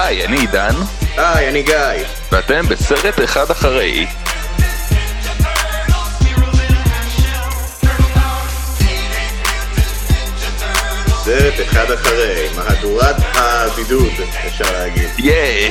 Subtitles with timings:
[0.00, 0.74] היי, אני עידן,
[1.16, 1.74] היי, אני גיא.
[2.32, 4.06] ואתם בסרט אחד אחרי.
[11.24, 14.12] סרט אחד אחרי, מהדורת הבידוד,
[14.46, 15.08] אפשר להגיד.
[15.18, 15.70] ייי!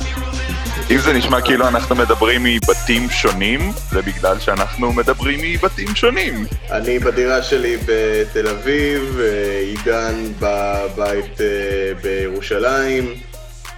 [0.90, 3.60] אם זה נשמע כאילו אנחנו מדברים מבתים שונים,
[3.90, 6.46] זה בגלל שאנחנו מדברים מבתים שונים.
[6.70, 11.46] אני בדירה שלי בתל אביב, אה, עידן בבית אה,
[12.02, 13.29] בירושלים.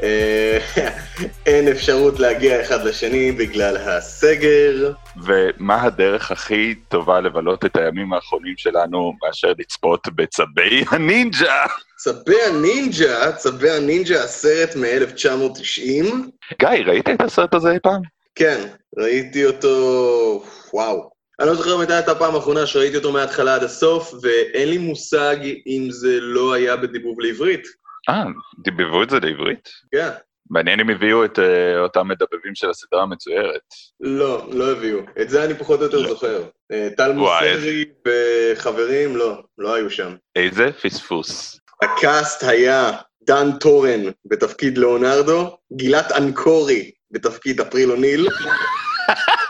[0.02, 0.58] אה,
[1.46, 4.92] אין אפשרות להגיע אחד לשני בגלל הסגר.
[5.24, 11.64] ומה הדרך הכי טובה לבלות את הימים האחרונים שלנו מאשר לצפות בצבי הנינג'ה?
[11.96, 16.14] צבי הנינג'ה, צבי הנינג'ה, הסרט מ-1990.
[16.60, 18.02] גיא, ראית את הסרט הזה אי פעם?
[18.34, 18.66] כן,
[18.98, 21.10] ראיתי אותו, וואו.
[21.40, 25.36] אני לא זוכר מתי הייתה הפעם האחרונה שראיתי אותו מההתחלה עד הסוף, ואין לי מושג
[25.66, 27.81] אם זה לא היה בדיבוב לעברית.
[28.08, 28.24] אה,
[28.58, 29.68] דיבבו את זה לעברית?
[29.92, 30.10] כן.
[30.50, 31.42] מעניין אם הביאו את uh,
[31.78, 33.60] אותם מדבבים של הסדרה המצוירת.
[34.00, 34.98] לא, לא הביאו.
[35.20, 36.08] את זה אני פחות או יותר לא.
[36.08, 36.42] זוכר.
[36.72, 40.14] אה, טל מוסרי וחברים, לא, לא היו שם.
[40.36, 41.60] איזה פספוס.
[41.82, 42.92] ה cast היה
[43.26, 48.28] דן טורן בתפקיד לאונרדו, גילת אנקורי בתפקיד אפריל אוניל.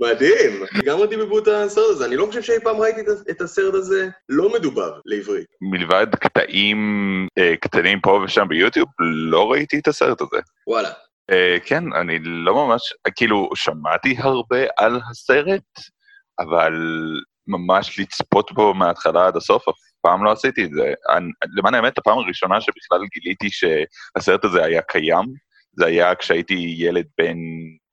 [0.00, 4.08] מדהים, גם דיבבו את הסרט הזה, אני לא חושב שאי פעם ראיתי את- הסרט הזה
[4.28, 5.46] לא מדובר לעברית.
[5.60, 6.78] מלבד קטעים
[7.40, 8.88] uh, קטנים פה ושם ביוטיוב,
[9.30, 10.36] לא ראיתי את הסרט הזה.
[10.66, 10.90] וואלה.
[11.30, 12.82] Uh, כן, אני לא ממש,
[13.16, 15.62] כאילו, שמעתי הרבה על הסרט,
[16.40, 16.72] אבל
[17.46, 20.92] ממש לצפות בו מההתחלה עד הסוף, אף פעם לא עשיתי את זה.
[21.16, 25.24] אני, למען האמת, הפעם הראשונה שבכלל גיליתי שהסרט הזה היה קיים,
[25.72, 27.36] זה היה כשהייתי ילד בן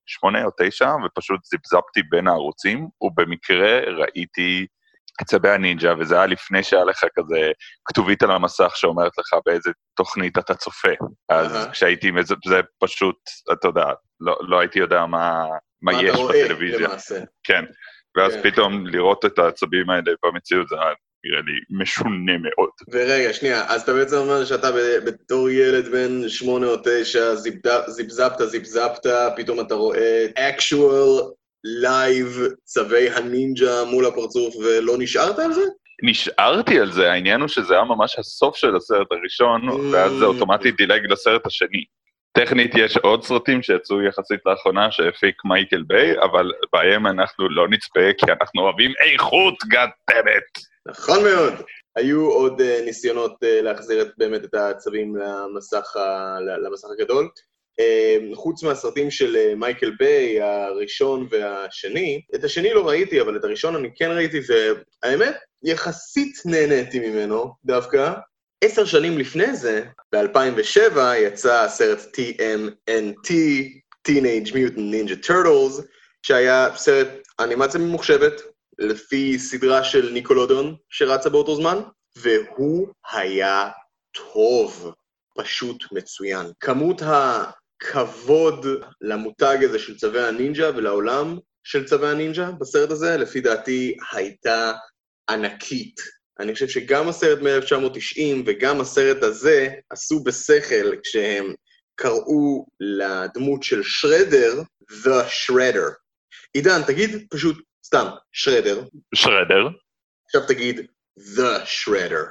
[0.07, 4.65] שמונה או תשע, ופשוט זיפזפתי בין הערוצים, ובמקרה ראיתי
[5.21, 7.51] את צבי הנינג'ה, וזה היה לפני שהיה לך כזה
[7.85, 10.91] כתובית על המסך שאומרת לך באיזה תוכנית אתה צופה.
[11.29, 11.67] אז.
[11.71, 13.15] כשהייתי, מזה- זה פשוט,
[13.53, 13.85] אתה יודע,
[14.19, 15.45] לא, לא הייתי יודע מה,
[15.81, 16.87] מה מה יש אתה רואה, בטלוויזיה.
[16.87, 17.19] למעשה.
[17.43, 17.65] כן.
[18.17, 18.51] ואז כן.
[18.51, 20.93] פתאום לראות את העצבים האלה במציאות, זה היה
[21.27, 22.69] נראה לי משונה מאוד.
[22.91, 24.69] ורגע, שנייה, אז אתה בעצם אומר שאתה
[25.05, 27.35] בתור ילד בן שמונה או תשע,
[27.87, 29.05] זיפזפת, זיפזפת,
[29.35, 31.23] פתאום אתה רואה actual
[31.83, 35.61] live צבי הנינג'ה מול הפרצוף ולא נשארת על זה?
[36.03, 40.27] נשארתי על זה, העניין הוא שזה היה ממש הסוף של הסרט הראשון, ואז זה Mm.
[40.27, 41.83] אוטומטית דילג לסרט השני.
[42.31, 48.13] טכנית יש עוד סרטים שיצאו יחסית לאחרונה שהפיק מייקל ביי, אבל בהם אנחנו לא נצפה
[48.17, 50.65] כי אנחנו אוהבים איכות, God damn it.
[50.87, 51.53] נכון מאוד.
[51.95, 57.29] היו עוד uh, ניסיונות uh, להחזיר באמת את הצווים למסך, ה, למסך הגדול.
[57.81, 63.75] Uh, חוץ מהסרטים של מייקל ביי, הראשון והשני, את השני לא ראיתי, אבל את הראשון
[63.75, 68.13] אני כן ראיתי, והאמת, יחסית נהניתי ממנו דווקא.
[68.63, 69.83] עשר שנים לפני זה,
[70.15, 73.31] ב-2007, יצא הסרט TMNT,
[74.07, 75.81] Teenage Mutant Ninja Turtles,
[76.21, 77.07] שהיה סרט
[77.39, 78.41] אנימציה ממוחשבת,
[78.79, 81.77] לפי סדרה של ניקולודון שרצה באותו זמן,
[82.17, 83.69] והוא היה
[84.11, 84.93] טוב,
[85.37, 86.45] פשוט מצוין.
[86.59, 88.65] כמות הכבוד
[89.01, 94.73] למותג הזה של צווי הנינג'ה ולעולם של צווי הנינג'ה בסרט הזה, לפי דעתי הייתה
[95.29, 95.95] ענקית.
[96.39, 101.53] אני חושב שגם הסרט מ-1990 וגם הסרט הזה עשו בשכל כשהם
[101.95, 104.61] קראו לדמות של שרדר,
[104.91, 105.93] The Shredder.
[106.53, 108.81] עידן, תגיד פשוט סתם, שרדר,
[109.15, 109.67] שרדר,
[110.25, 110.79] עכשיו תגיד
[111.17, 112.25] The Shredder.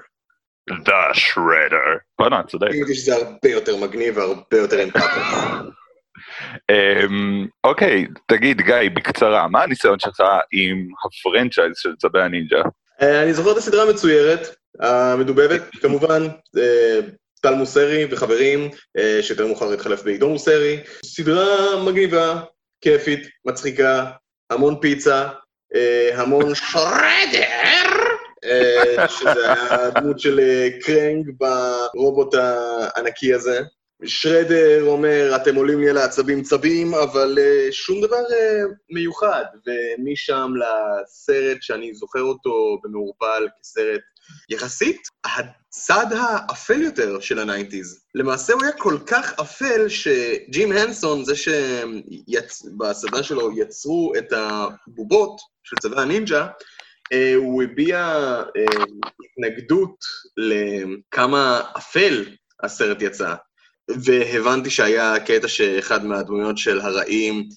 [0.70, 1.98] The Shredder.
[2.18, 2.66] בואנה, צודק.
[2.70, 5.20] אני חושב שזה הרבה יותר מגניב והרבה יותר אמפתי.
[6.70, 10.20] אמ, אוקיי, תגיד, גיא, בקצרה, מה הניסיון שלך
[10.52, 12.62] עם הפרנצ'ייז של צבי הנינג'ה?
[13.02, 16.22] אה, אני זוכר את הסדרה המצוירת, המדובבת, כמובן,
[16.58, 17.00] אה,
[17.40, 20.80] טל מוסרי וחברים, אה, שיותר מאוחר התחלף בעידו מוסרי.
[21.04, 22.40] סדרה מגניבה,
[22.80, 24.10] כיפית, מצחיקה,
[24.50, 25.28] המון פיצה,
[26.14, 27.96] המון שרדר,
[28.44, 33.60] אה, שזה הדמות של אה, קרנג ברובוט הענקי הזה.
[34.04, 37.38] שרדר אומר, אתם עולים לי על העצבים צבים, אבל
[37.70, 38.22] שום דבר
[38.90, 39.44] מיוחד.
[39.66, 44.00] ומשם לסרט שאני זוכר אותו במעורפל כסרט
[44.48, 48.04] יחסית, הצד האפל יותר של ה nineties.
[48.14, 55.76] למעשה הוא היה כל כך אפל שג'ים הנסון, זה שבסדרה שלו יצרו את הבובות של
[55.76, 56.46] צבי הנינג'ה,
[57.12, 57.98] אה, הוא הביע
[58.56, 58.84] אה,
[59.24, 59.96] התנגדות
[60.36, 62.24] לכמה אפל
[62.62, 63.34] הסרט יצא.
[63.88, 67.48] והבנתי שהיה קטע שאחד מהדמויות של הרעים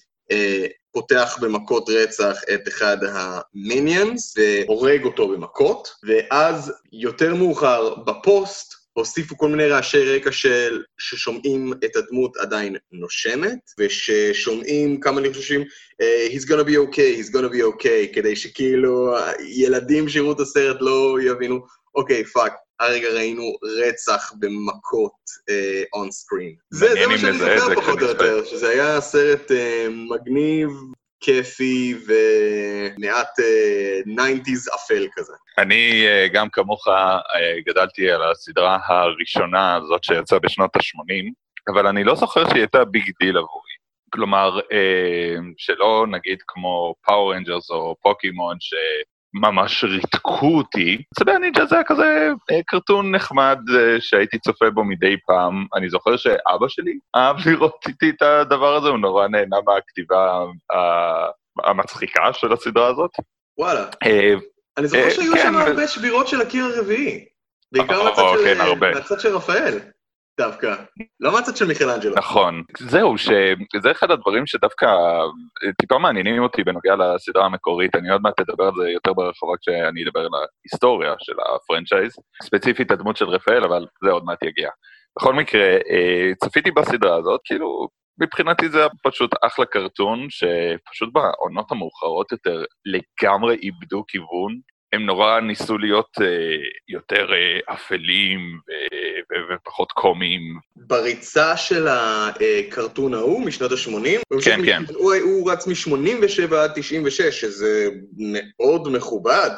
[0.92, 9.38] פותח במכות רצח את אחד ה minions והורג אותו במכות, ואז יותר מאוחר בפוסט הוסיפו
[9.38, 16.44] כל מיני רעשי רקע של, ששומעים את הדמות עדיין נושמת, וששומעים כמה לחשושים, uh, He's
[16.44, 19.14] gonna be okay, he's gonna be okay, כדי שכאילו
[19.48, 21.60] ילדים שיראו את הסרט לא יבינו,
[21.94, 25.12] אוקיי, fuck, הרגע ראינו רצח במכות
[25.92, 26.54] on uh, screen.
[26.70, 29.54] זה, זה מה שאני זוכר פחות או יותר, שזה היה סרט uh,
[29.90, 30.70] מגניב,
[31.20, 33.38] כיפי ומעט
[34.06, 35.32] nineties uh, אפל כזה.
[35.58, 36.92] אני uh, גם כמוך uh,
[37.66, 41.32] גדלתי על הסדרה הראשונה הזאת שיצאה בשנות ה-80,
[41.72, 43.70] אבל אני לא זוכר שהיא הייתה big deal עבורי.
[44.12, 48.74] כלומר, uh, שלא נגיד כמו Power Rangers או פוקימון, ש...
[49.34, 51.02] ממש ריתקו אותי.
[51.18, 55.66] צבי הנינג'ה זה היה כזה אה, cartoon נחמד אה, שהייתי צופה בו מדי פעם.
[55.76, 60.44] אני זוכר שאבא שלי אהב לראות איתי את הדבר הזה, הוא נורא נהנה מהכתיבה
[61.64, 63.10] המצחיקה של הסדרה הזאת.
[63.58, 63.86] וואלה.
[64.06, 64.34] אה,
[64.78, 65.42] אני זוכר שהיו כן.
[65.42, 67.24] שם הרבה שבירות של הקיר הרביעי.
[67.72, 69.78] בעיקר כן, מהצד של רפאל.
[70.38, 70.74] דווקא,
[71.20, 72.14] לא מהצד של מיכלנג'לו.
[72.16, 72.62] נכון.
[72.78, 74.86] זהו, שזה אחד הדברים שדווקא
[75.80, 80.04] טיפה מעניינים אותי בנוגע לסדרה המקורית, אני עוד מעט אדבר על זה יותר ברחובה כשאני
[80.04, 84.70] אדבר על ההיסטוריה של הפרנצ'ייז, ספציפית הדמות של רפאל, אבל זה עוד מעט יגיע.
[85.18, 87.88] בכל מקרה, אה, צפיתי בסדרה הזאת, כאילו,
[88.20, 94.60] מבחינתי זה היה פשוט אחלה קרטון, שפשוט בעונות המאוחרות יותר לגמרי איבדו כיוון,
[94.92, 96.24] הם נורא ניסו להיות uh,
[96.88, 98.58] יותר uh, אפלים
[99.54, 100.58] ופחות קומיים.
[100.76, 104.40] בריצה של הקרטון ההוא משנות ה-80?
[104.44, 104.82] כן, כן.
[104.94, 107.88] הוא, הוא רץ מ-87 עד 96, שזה
[108.18, 109.50] מאוד מכובד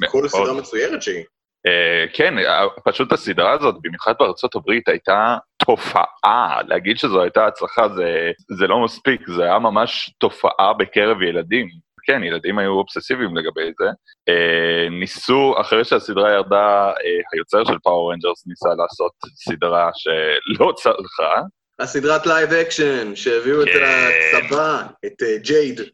[0.00, 1.24] לכל סדרה מצוירת שהיא.
[1.66, 2.34] Uh, כן,
[2.84, 5.36] פשוט הסדרה הזאת, במיוחד בארצות הברית, הייתה
[5.66, 6.62] תופעה.
[6.68, 11.68] להגיד שזו הייתה הצלחה זה, זה לא מספיק, זה היה ממש תופעה בקרב ילדים.
[12.06, 13.86] כן, ילדים היו אובססיביים לגבי זה.
[14.28, 21.42] אה, ניסו, אחרי שהסדרה ירדה, אה, היוצר של Power Rangers ניסה לעשות סדרה שלא צלחה.
[21.78, 23.70] הסדרת live action, שהביאו כן.
[23.70, 25.78] את הצבה, את ג'ייד.
[25.78, 25.90] כן,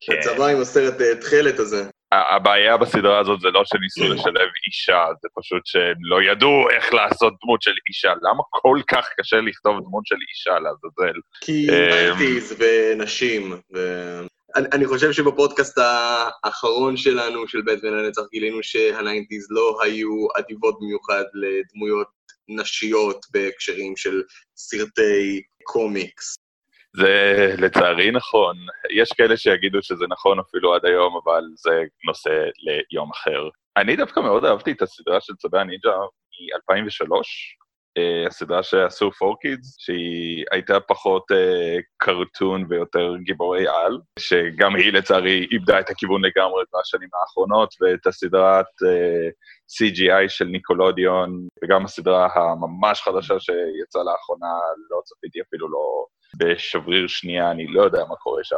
[0.00, 0.18] כן.
[0.18, 1.84] הצבה עם הסרט uh, תכלת הזה.
[2.12, 7.34] הבעיה בסדרה הזאת זה לא שניסו לשלב אישה, זה פשוט שהם לא ידעו איך לעשות
[7.44, 8.12] דמות של אישה.
[8.22, 11.18] למה כל כך קשה לכתוב דמות של אישה, לעזאזל?
[11.40, 13.52] כי nineties ונשים.
[14.54, 20.78] אני, אני חושב שבפודקאסט האחרון שלנו, של באטמן לנצח, גילינו שה nineties לא היו אדיבות
[20.80, 22.08] במיוחד לדמויות
[22.48, 24.22] נשיות בהקשרים של
[24.56, 26.36] סרטי קומיקס.
[26.96, 28.56] זה לצערי נכון.
[28.90, 32.30] יש כאלה שיגידו שזה נכון אפילו עד היום, אבל זה נושא
[32.90, 33.48] ליום אחר.
[33.76, 37.65] אני דווקא מאוד אהבתי את הסדרה של צבי הנינג'ה מ-2003, uh,
[38.26, 41.24] הסדרה שעשו 4Kids, שהיא הייתה פחות
[41.96, 48.66] קרטון ויותר גיבורי על, שגם היא לצערי איבדה את הכיוון לגמרי בשנים האחרונות, ואת הסדרת
[48.86, 49.28] אה,
[49.76, 54.52] CGI של ניקולודיון, וגם הסדרה הממש חדשה שיצאה לאחרונה,
[54.90, 56.06] לא צפיתי אפילו לא
[56.38, 58.56] בשבריר שנייה, אני לא יודע מה קורה שם.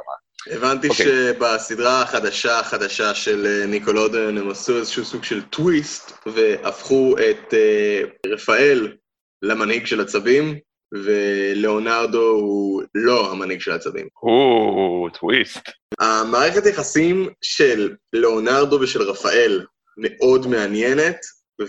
[0.50, 0.90] הבנתי okay.
[0.90, 1.06] אוקיי.
[1.06, 8.96] שבסדרה החדשה החדשה של ניקולודיון הם עשו איזשהו סוג של טוויסט, והפכו את uh, רפאל
[9.42, 10.58] למנהיג של הצבים,
[10.92, 14.08] ולאונרדו הוא לא המנהיג של הצבים.
[14.22, 15.68] או, טוויסט.
[16.00, 19.64] המערכת יחסים של לאונרדו ושל רפאל
[19.96, 21.16] מאוד מעניינת,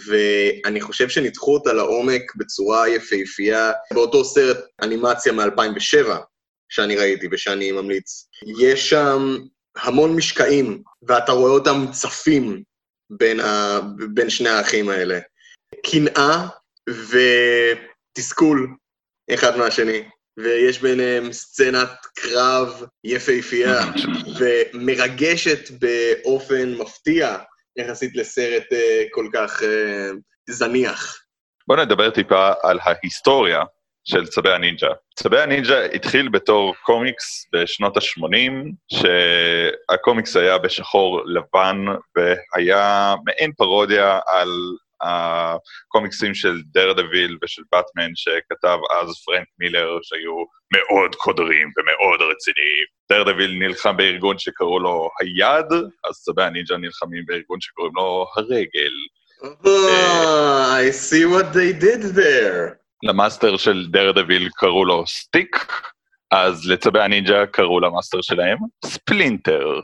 [0.08, 6.08] ואני חושב שניתחו אותה לעומק בצורה יפהפייה באותו סרט אנימציה מ-2007
[6.70, 8.28] שאני ראיתי ושאני ממליץ.
[8.60, 9.38] יש שם
[9.78, 12.64] המון משקעים, ואתה רואה אותם צפים
[13.10, 13.80] בין, ה...
[14.14, 15.20] בין שני האחים האלה.
[15.86, 16.48] קנאה
[16.90, 18.76] ותסכול
[19.34, 20.04] אחד מהשני,
[20.38, 23.80] ויש ביניהם סצנת קרב יפהפייה
[24.40, 27.38] ומרגשת באופן מפתיע
[27.76, 28.76] יחסית לסרט uh,
[29.12, 30.16] כל כך uh,
[30.50, 31.24] זניח.
[31.68, 33.64] בוא נדבר טיפה על ההיסטוריה
[34.04, 34.88] של צבי הנינג'ה.
[35.16, 38.52] צבי הנינג'ה התחיל בתור קומיקס בשנות ה-80,
[38.94, 41.78] שהקומיקס היה בשחור לבן
[42.16, 44.50] והיה מעין פרודיה על
[45.02, 52.86] הקומיקסים של דרדוויל ושל באטמן שכתב אז פרנק מילר, שהיו מאוד קודרים ומאוד רציניים.
[53.12, 55.72] דרדוויל נלחם בארגון שקראו לו היד,
[56.10, 58.94] אז צבי הנינג'ה נלחמים בארגון שקוראים לו הרגל.
[59.42, 59.70] Oh,
[60.74, 62.76] I see what they did there.
[63.04, 65.74] למאסטר של דרדוויל קראו לו סטיק,
[66.32, 69.80] אז לצבי הנינג'ה קראו למאסטר שלהם ספלינטר.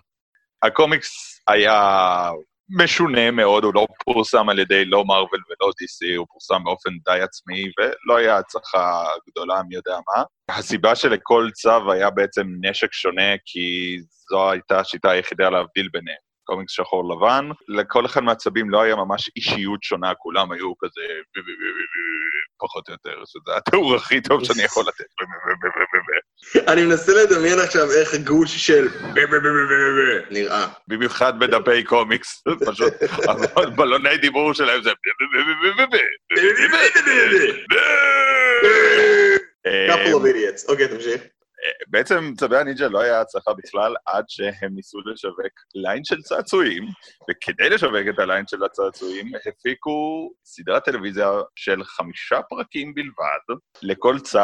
[0.63, 2.29] הקומיקס היה
[2.69, 7.21] משונה מאוד, הוא לא פורסם על ידי לא מרוויל ולא DC, הוא פורסם באופן די
[7.21, 10.23] עצמאי, ולא היה הצלחה גדולה, מי יודע מה.
[10.49, 13.97] הסיבה שלכל צב היה בעצם נשק שונה, כי
[14.29, 16.24] זו הייתה השיטה היחידה להבדיל ביניהם.
[16.45, 17.49] קומיקס שחור לבן.
[17.67, 21.01] לכל אחד מהצבים לא היה ממש אישיות שונה, כולם היו כזה...
[22.59, 25.05] פחות או יותר, שזה התיאור הכי טוב שאני יכול לתת.
[26.67, 28.87] אני מנסה לדמיין עכשיו איך גוש של
[30.31, 30.67] נראה.
[30.87, 32.93] במיוחד בדפי קומיקס, פשוט
[33.75, 34.91] בלוני דיבור שלהם זה...
[39.65, 40.69] couple of idiots.
[40.69, 41.21] אוקיי, תמשיך.
[41.87, 46.83] בעצם צבי הנינג'ה לא היה הצלחה בכלל עד שהם ניסו לשווק ליין של צעצועים,
[47.29, 53.59] וכדי לשווק את הליין של הצעצועים, הפיקו סדרת טלוויזיה של חמישה פרקים בלבד.
[53.81, 54.39] לכל צב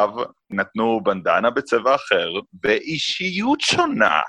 [0.49, 2.29] נתנו בנדנה בצבע אחר,
[2.63, 4.19] ואישיות שונה.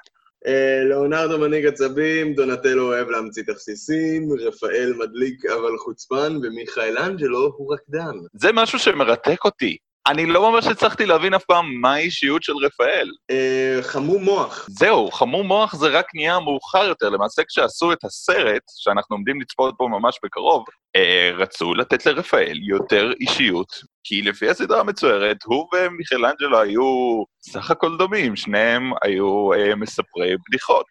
[0.91, 8.19] לאונרדו מנהיג עצבים, דונטלו אוהב להמציא תכסיסים, רפאל מדליק אבל חוצפן, ומיכאל אנג'לו הוא רקדן.
[8.33, 9.77] זה משהו שמרתק אותי.
[10.07, 13.09] אני לא ממש הצלחתי להבין אף פעם מה האישיות של רפאל.
[13.31, 14.67] אה, חמום מוח.
[14.71, 17.09] זהו, חמום מוח זה רק נהיה מאוחר יותר.
[17.09, 20.65] למעשה כשעשו את הסרט, שאנחנו עומדים לצפות בו ממש בקרוב,
[20.97, 23.69] אה, רצו לתת לרפאל יותר אישיות,
[24.05, 30.87] כי לפי הסדרה המצוירת, הוא ומיכלנג'לו היו סך הכל דומים, שניהם היו אה, מספרי בדיחות.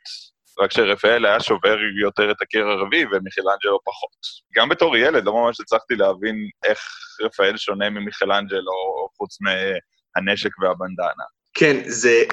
[0.60, 4.12] רק שרפאל היה שובר יותר את הקיר הרביעי ומיכלנג'לו פחות.
[4.55, 6.79] גם בתור ילד לא ממש הצלחתי להבין איך
[7.22, 11.24] רפאל שונה ממיכלנג'לו חוץ מהנשק והבנדנה.
[11.53, 12.24] כן, זה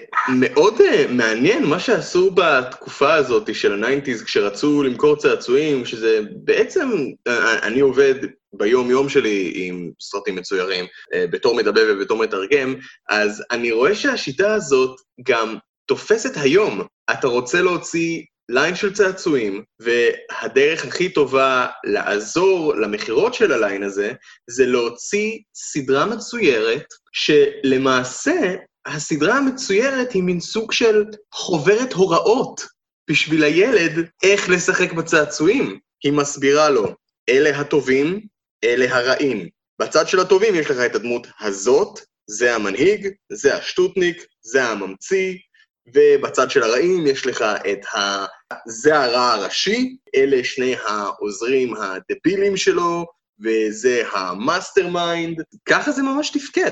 [0.41, 6.89] מאוד אה, מעניין מה שעשו בתקופה הזאת של ה nineties כשרצו למכור צעצועים, שזה בעצם,
[7.29, 7.33] uh,
[7.63, 8.15] אני עובד
[8.53, 12.75] ביום-יום שלי עם סרטים מצוירים, uh, בתור מדבר ובתור מתרגם,
[13.09, 15.57] אז אני רואה שהשיטה הזאת גם
[15.89, 16.83] תופסת היום.
[17.11, 24.13] אתה רוצה להוציא ליין של צעצועים, והדרך הכי טובה לעזור למכירות של הליין הזה,
[24.51, 28.55] זה להוציא סדרה מצוירת, שלמעשה
[28.87, 31.05] הסדרה המצוירת היא מין סוג של
[31.35, 32.61] חוברת הוראות
[33.11, 35.79] בשביל הילד איך לשחק בצעצועים.
[36.05, 36.95] היא מסבירה לו,
[37.29, 38.21] אלה הטובים,
[38.65, 39.49] אלה הרעים.
[39.81, 45.35] בצד של הטובים יש לך את הדמות הזאת, זה המנהיג, זה השטותניק, זה הממציא,
[45.95, 48.27] ובצד של הרעים יש לך את ה...
[48.67, 53.07] זה הרע הראשי, אלה שני העוזרים הדבילים שלו,
[53.45, 55.43] וזה ה mastermind.
[55.69, 56.71] ככה זה ממש תפקד,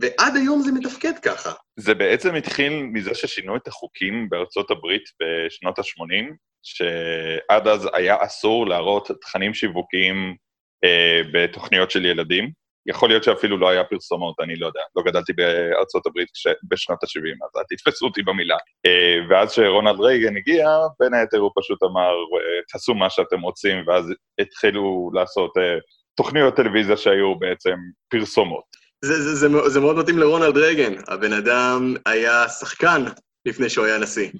[0.00, 1.52] ועד היום זה מתפקד ככה.
[1.76, 8.66] זה בעצם התחיל מזה ששינו את החוקים בארצות הברית בשנות ה-80, שעד אז היה אסור
[8.66, 10.36] להראות תכנים שיווקיים
[10.84, 12.50] אה, בתוכניות של ילדים.
[12.88, 14.80] יכול להיות שאפילו לא היה פרסומות, אני לא יודע.
[14.96, 16.28] לא גדלתי בארצות הברית
[16.70, 18.56] בשנות ה-70, אז אל תתפסו אותי במילה.
[18.86, 20.68] אה, ואז כשרונלד רייגן הגיע,
[21.00, 24.04] בין היתר הוא פשוט אמר, אה, תעשו מה שאתם רוצים, ואז
[24.40, 25.78] התחילו לעשות אה,
[26.16, 27.76] תוכניות טלוויזיה שהיו בעצם
[28.08, 28.64] פרסומות.
[29.04, 30.94] זה, זה, זה, זה מאוד מתאים לרונלד רייגן.
[31.08, 33.04] הבן אדם היה שחקן
[33.46, 34.30] לפני שהוא היה נשיא.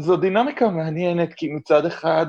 [0.00, 2.26] זו דינמיקה מעניינת, כי מצד אחד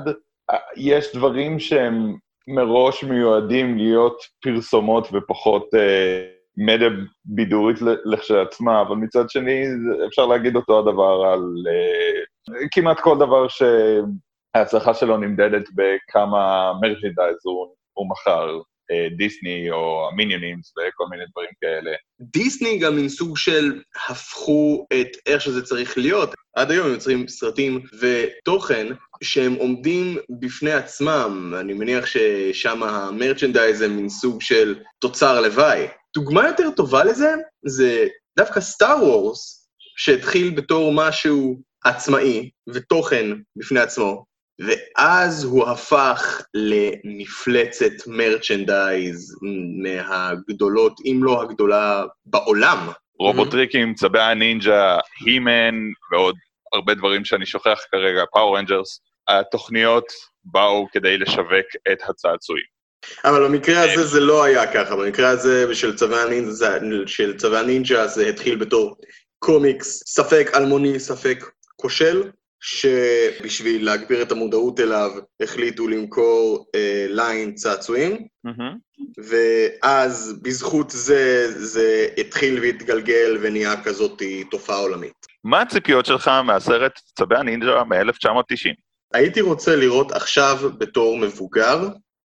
[0.76, 2.16] יש דברים שהם
[2.48, 6.24] מראש מיועדים להיות פרסומות ופחות אה,
[6.56, 6.88] מדיה
[7.24, 9.64] בידורית לכשעצמה, אבל מצד שני
[10.06, 17.74] אפשר להגיד אותו הדבר על אה, כמעט כל דבר שההצלחה שלו נמדדת בכמה מרצ'נדייז הוא,
[17.92, 18.60] הוא מכר.
[18.90, 21.90] אה, דיסני או המיניונינס וכל מיני דברים כאלה.
[22.20, 26.34] דיסני גם עם סוג של הפכו את איך שזה צריך להיות.
[26.56, 28.86] עד היום הם יוצרים סרטים ותוכן
[29.22, 31.54] שהם עומדים בפני עצמם.
[31.60, 35.86] אני מניח ששם המרצ'נדייז הם מין סוג של תוצר לוואי.
[36.14, 37.34] דוגמה יותר טובה לזה
[37.66, 38.06] זה
[38.38, 43.26] דווקא סטאר וורס, שהתחיל בתור משהו עצמאי ותוכן
[43.56, 44.24] בפני עצמו,
[44.58, 49.36] ואז הוא הפך למפלצת merchandise
[49.82, 52.88] מהגדולות, אם לא הגדולה, בעולם.
[53.18, 55.74] רובוטריקים, צבי הנינג'ה, הימן
[56.12, 56.34] ועוד
[56.72, 60.12] הרבה דברים שאני שוכח כרגע, פאור רנג'רס, התוכניות
[60.44, 62.78] באו כדי לשווק את הצעצועים.
[63.24, 68.06] אבל במקרה הזה זה לא היה ככה, במקרה הזה של צבי הנינג'ה, של צבי הנינג'ה
[68.06, 68.96] זה התחיל בתור
[69.38, 71.44] קומיקס, ספק אלמוני, ספק
[71.76, 75.10] כושל, שבשביל להגביר את המודעות אליו
[75.42, 78.98] החליטו למכור אה, ליין צעצועים, mm-hmm.
[79.24, 85.26] ואז בזכות זה, זה התחיל והתגלגל ונהיה כזאת תופעה עולמית.
[85.44, 88.74] מה הציפיות שלך מהסרט צבי הנינג'ה מ-1990?
[89.14, 91.88] הייתי רוצה לראות עכשיו בתור מבוגר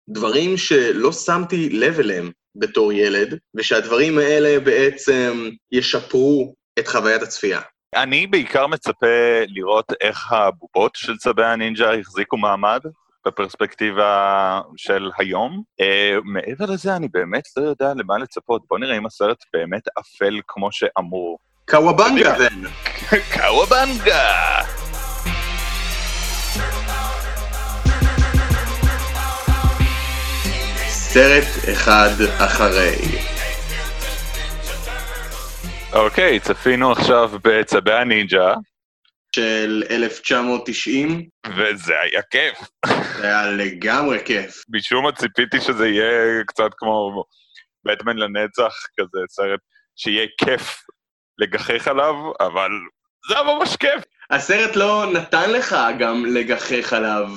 [0.09, 7.61] דברים שלא שמתי לב אליהם בתור ילד, ושהדברים האלה בעצם ישפרו את חוויית הצפייה.
[7.95, 12.79] אני בעיקר מצפה לראות איך הבובות של צבי הנינג'ה החזיקו מעמד
[13.25, 15.63] בפרספקטיבה של היום.
[15.81, 18.61] אה, מעבר לזה, אני באמת לא יודע למה לצפות.
[18.69, 21.39] בוא נראה אם הסרט באמת אפל כמו שאמור.
[21.69, 22.35] קוואבנגה!
[23.33, 24.33] קוואבנגה!
[30.87, 33.36] סרט אחד אחרי.
[35.93, 38.53] אוקיי, צפינו עכשיו בצבי הנינג'ה,
[39.35, 41.27] של 1990,
[41.57, 42.69] וזה היה כיף.
[43.17, 44.63] זה היה לגמרי כיף.
[44.69, 47.23] משום מה ציפיתי שזה יהיה קצת כמו
[47.85, 49.59] בטמן לנצח, כזה סרט
[49.95, 50.83] שיהיה כיף
[51.37, 52.69] לגחך עליו, אבל
[53.29, 54.03] זה היה ממש כיף.
[54.31, 57.29] הסרט לא נתן לך גם לגחך עליו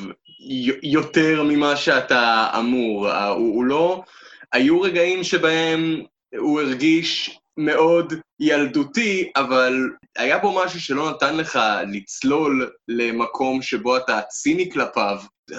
[0.83, 3.11] יותר ממה שאתה אמור.
[3.11, 4.03] הוא, הוא לא...
[4.53, 6.03] היו רגעים שבהם
[6.39, 11.59] הוא הרגיש מאוד ילדותי, אבל היה בו משהו שלא נתן לך
[11.93, 15.19] לצלול למקום שבו אתה ציני כלפיו.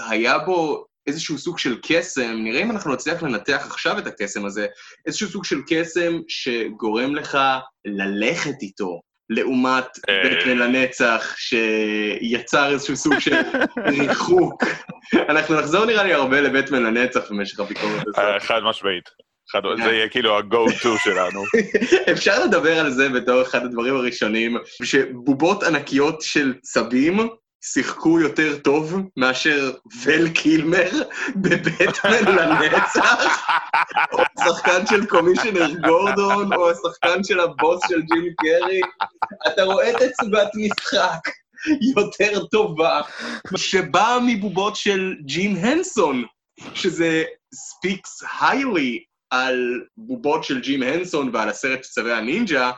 [0.10, 4.68] היה בו איזשהו סוג של קסם, נראה אם אנחנו נצליח לנתח עכשיו את הקסם הזה,
[5.06, 7.38] איזשהו סוג של קסם שגורם לך
[7.86, 9.02] ללכת איתו.
[9.30, 10.30] לעומת אה.
[10.32, 13.36] בטמן לנצח, שיצר איזשהו סוג של
[13.78, 14.64] ריחוק.
[15.30, 18.20] אנחנו נחזור נראה לי הרבה לבטמן לנצח במשך הביקורת הזאת.
[18.20, 19.10] אה, חד משמעית.
[19.52, 21.44] חד- זה יהיה כאילו ה-go-to שלנו.
[22.14, 27.20] אפשר לדבר על זה בתור אחד הדברים הראשונים, שבובות ענקיות של צבים
[27.64, 29.72] שיחקו יותר טוב מאשר
[30.04, 30.90] ול קילמר
[31.42, 33.46] בבטמן לנצח,
[34.14, 38.82] או השחקן של קומישיונר גורדון, או השחקן של הבוס של ג'ים קרי.
[39.48, 41.30] אתה רואה תצוגת משחק
[41.96, 43.02] יותר טובה,
[43.56, 46.24] שבאה מבובות של ג'ים הנסון,
[46.74, 52.72] שזה speaks highly על בובות של ג'ים הנסון ועל הסרט צבי הנינג'ה,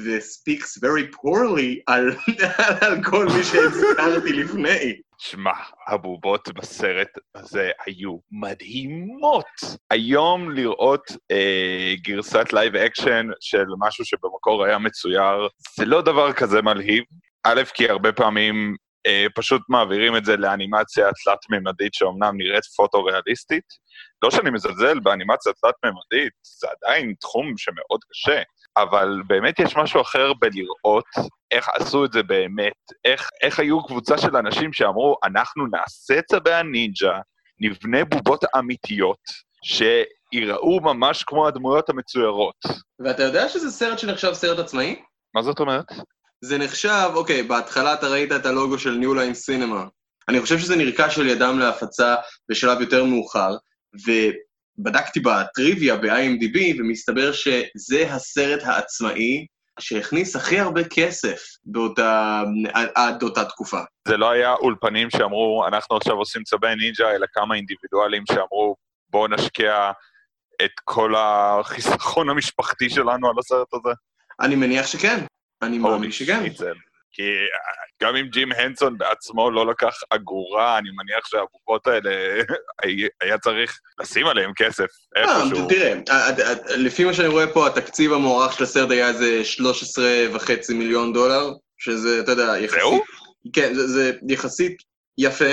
[0.00, 2.10] ו-speaks very poorly על,
[2.80, 5.00] על כל מי שהזכרתי לפני.
[5.18, 5.52] שמע,
[5.88, 9.46] הבובות בסרט הזה היו מדהימות.
[9.90, 16.62] היום לראות אה, גרסת live action של משהו שבמקור היה מצויר, זה לא דבר כזה
[16.62, 17.04] מלהיב.
[17.44, 18.76] א', כי הרבה פעמים
[19.34, 23.64] פשוט מעבירים את זה לאנימציה תלת-ממדית שאומנם נראית פוטו-ריאליסטית.
[24.22, 28.42] לא שאני מזלזל באנימציה תלת-ממדית, זה עדיין תחום שמאוד קשה,
[28.76, 31.04] אבל באמת יש משהו אחר בלראות
[31.50, 32.72] איך עשו את זה באמת,
[33.04, 37.18] איך, איך היו קבוצה של אנשים שאמרו, אנחנו נעשה צבי הנינג'ה,
[37.60, 39.18] נבנה בובות אמיתיות,
[39.64, 42.54] שיראו ממש כמו הדמויות המצוירות.
[43.04, 45.02] ואתה יודע שזה סרט שנחשב סרט עצמאי?
[45.34, 45.86] מה זאת אומרת?
[46.40, 49.84] זה נחשב, אוקיי, בהתחלה אתה ראית את הלוגו של ניו ליין סינמה.
[50.28, 52.14] אני חושב שזה נרכש על ידם להפצה
[52.48, 53.56] בשלב יותר מאוחר,
[54.06, 59.46] ובדקתי בטריוויה ב-IMDb, ומסתבר שזה הסרט העצמאי
[59.80, 62.42] שהכניס הכי הרבה כסף באותה,
[62.94, 63.80] עד אותה תקופה.
[64.08, 68.76] זה לא היה אולפנים שאמרו, אנחנו עכשיו עושים צבי נינג'ה, אלא כמה אינדיבידואלים שאמרו,
[69.10, 69.90] בואו נשקיע
[70.64, 73.94] את כל החיסכון המשפחתי שלנו על הסרט הזה.
[74.40, 75.24] אני מניח שכן.
[75.62, 76.36] אני מאמין שכן.
[76.40, 76.72] שניצל.
[77.12, 82.10] כי אה, גם אם ג'ים הנסון בעצמו לא לקח אגורה, אני מניח שהבובות האלה,
[82.82, 85.68] היה- היה צריך לשים עליהם כסף אה, איפשהו.
[85.68, 90.04] תראה, אה, אה, לפי מה שאני רואה פה, התקציב המוערך של הסרט היה איזה 13
[90.32, 92.80] וחצי מיליון דולר, שזה, אתה יודע, יחסית...
[92.80, 93.00] זהו?
[93.52, 94.76] כן, זה יחסית
[95.18, 95.44] יפה.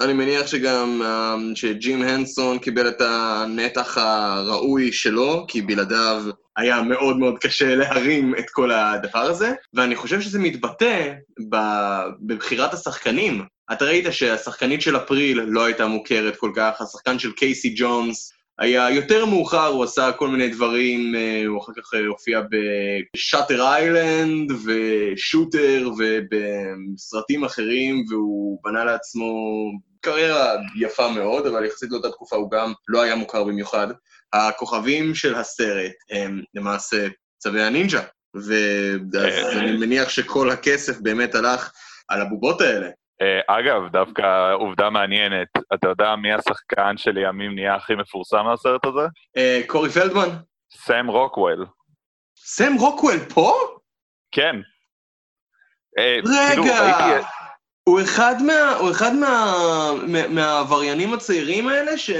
[0.00, 6.24] אני מניח שגם אה, שג'ים הנסון קיבל את הנתח הראוי שלו, כי בלעדיו
[6.56, 11.12] היה מאוד מאוד קשה להרים את כל הדבר הזה, ואני חושב שזה מתבטא
[12.20, 13.44] בבחירת השחקנים.
[13.72, 18.90] אתה ראית שהשחקנית של אפריל לא הייתה מוכרת כל כך, השחקן של קייסי ג'ונס היה
[18.90, 22.40] יותר מאוחר, הוא עשה כל מיני דברים, אה, הוא אחר כך אה, הופיע
[23.14, 29.34] בשאטר איילנד ושוטר ובסרטים אחרים, והוא בנה לעצמו
[30.00, 33.86] קריירה יפה מאוד, אבל יחסית לאותה תקופה הוא גם לא היה מוכר במיוחד.
[34.32, 37.08] הכוכבים של הסרט הם למעשה
[37.38, 38.02] צבי הנינג'ה,
[38.34, 41.72] ואני מניח שכל הכסף באמת הלך
[42.08, 42.88] על הבובות האלה.
[43.22, 49.06] אה, אגב, דווקא עובדה מעניינת, אתה יודע מי השחקן שלימים נהיה הכי מפורסם מהסרט הזה?
[49.36, 50.28] אה, קורי פלדמן,
[50.72, 51.66] סם רוקוול.
[52.38, 53.52] סם רוקוול פה?
[54.32, 54.56] כן.
[55.98, 57.20] אה, כאילו, רגע,
[57.88, 58.72] הוא אחד מה...
[58.78, 59.54] הוא אחד מה...
[60.08, 62.10] מה- מהעבריינים הצעירים האלה ש...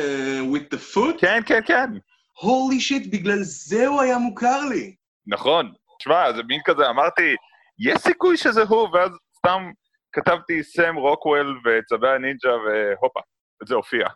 [0.53, 1.21] with the foot?
[1.21, 1.91] כן, כן, כן.
[2.41, 4.95] holy shit, בגלל זה הוא היה מוכר לי.
[5.27, 5.73] נכון.
[5.99, 7.35] תשמע, זה מין כזה, אמרתי,
[7.79, 9.71] יש סיכוי שזה הוא, ואז סתם
[10.15, 13.21] כתבתי סם רוקוול וצבי הנינג'ה, והופה,
[13.65, 14.09] זה הופיע.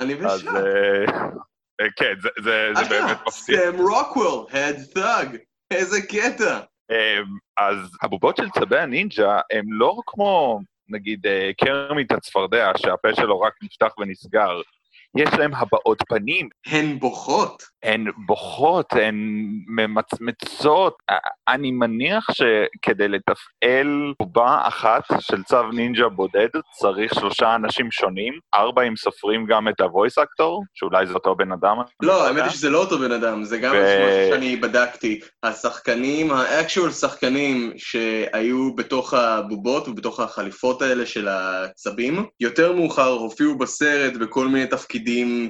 [0.00, 0.48] אני בשוק.
[0.54, 1.04] אה,
[1.80, 3.58] אה, כן, זה- זה זה באמת מפתיע.
[3.58, 5.36] סם רוקוול, head thug,
[5.70, 6.60] איזה קטע.
[6.90, 7.24] אמ,
[7.58, 13.52] אז הבובות של צבי הנינג'ה הם לא כמו, נגיד, אה, קרמיט הצפרדע, שהפה שלו רק
[13.62, 14.60] נפתח ונסגר.
[15.16, 16.48] יש להם הבעות פנים.
[16.66, 17.62] הן בוכות.
[17.82, 19.14] הן בוכות, הן
[19.66, 20.96] ממצמצות.
[21.48, 28.82] אני מניח שכדי לתפעל בובה אחת של צו נינג'ה בודד, צריך שלושה אנשים שונים, ארבע
[28.82, 31.76] אם סופרים גם את ה-voice actor, שאולי זה אותו בן אדם.
[32.02, 33.72] לא, האמת היא שזה לא אותו בן אדם, זה גם.
[33.72, 35.20] משהו שאני בדקתי.
[35.42, 44.16] השחקנים, ה-actual שחקנים שהיו בתוך הבובות ובתוך החליפות האלה של הצבים, יותר מאוחר הופיעו בסרט
[44.16, 45.01] בכל מיני תפקידים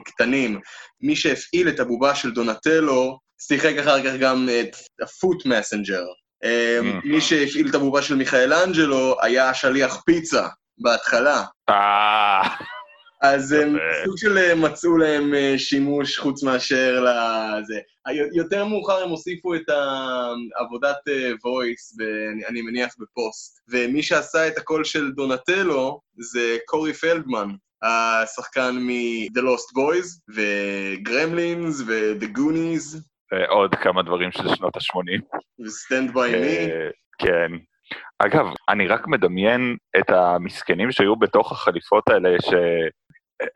[0.04, 0.60] קטנים.
[1.00, 6.04] מי שהפעיל את הבובה של דונטלו, שיחק אחר כך גם את הפוט מסנג'ר.
[6.44, 11.44] אמ, מי שהפעיל את הבובה של מיכאל אנג'לו היה שליח פיצה בהתחלה.
[11.68, 12.48] אה...
[13.22, 17.80] אז הם סוג של אה, מצאו להם אה, שימוש חוץ מאשר לזה.
[18.34, 20.96] יותר מאוחר הם הוסיפו את העבודת
[21.44, 22.04] voice,
[22.48, 23.60] אני מניח בפוסט.
[23.68, 27.48] ומי שעשה את הקול של דונטלו זה קורי פלדמן,
[27.82, 32.98] השחקן מ-The Lost Boys, וגרמלינס, ו-The Goonies.
[33.32, 35.38] ועוד כמה דברים של שנות ה-80.
[35.60, 36.70] ו-Stand by me.
[37.18, 37.52] כן.
[38.18, 42.54] אגב, אני רק מדמיין את המסכנים שהיו בתוך החליפות האלה, ש...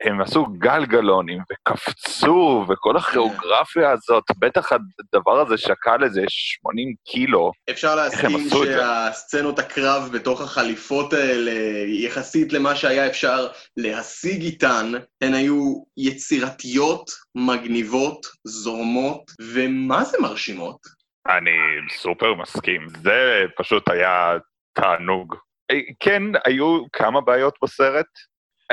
[0.03, 7.51] הם עשו גלגלונים וקפצו, וכל הכיאוגרפיה הזאת, בטח הדבר הזה שקל איזה 80 קילו.
[7.69, 11.51] אפשר להסכים שהסצנות הקרב בתוך החליפות האלה,
[11.87, 13.47] יחסית למה שהיה אפשר
[13.77, 20.77] להשיג איתן, הן היו יצירתיות, מגניבות, זורמות, ומה זה מרשימות?
[21.27, 21.57] אני
[21.97, 22.87] סופר מסכים.
[23.03, 24.37] זה פשוט היה
[24.73, 25.35] תענוג.
[25.99, 28.05] כן, היו כמה בעיות בסרט,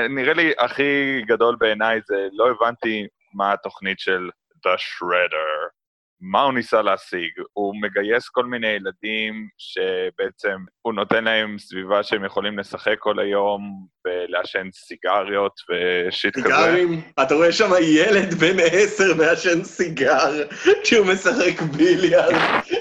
[0.00, 4.30] נראה לי הכי גדול בעיניי זה, לא הבנתי מה התוכנית של
[4.66, 5.74] The Shredder.
[6.20, 7.30] מה הוא ניסה להשיג?
[7.52, 13.86] הוא מגייס כל מיני ילדים שבעצם הוא נותן להם סביבה שהם יכולים לשחק כל היום
[14.06, 16.44] ולעשן סיגריות ושיט כזה.
[16.44, 17.00] סיגרים?
[17.22, 20.48] אתה רואה שם ילד בן עשר מעשן סיגר
[20.82, 22.34] כשהוא משחק ביליארד.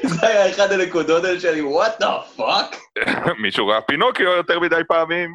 [0.04, 3.00] זה היה אחד הנקודות האלה שאני, what the fuck?
[3.44, 5.30] מישהו ראה פינוקיו יותר מדי פעמים.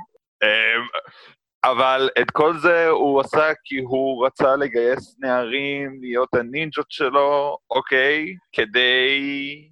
[1.71, 8.27] אבל את כל זה הוא עשה כי הוא רצה לגייס נערים להיות הנינג'ות שלו, אוקיי,
[8.53, 9.69] כדי...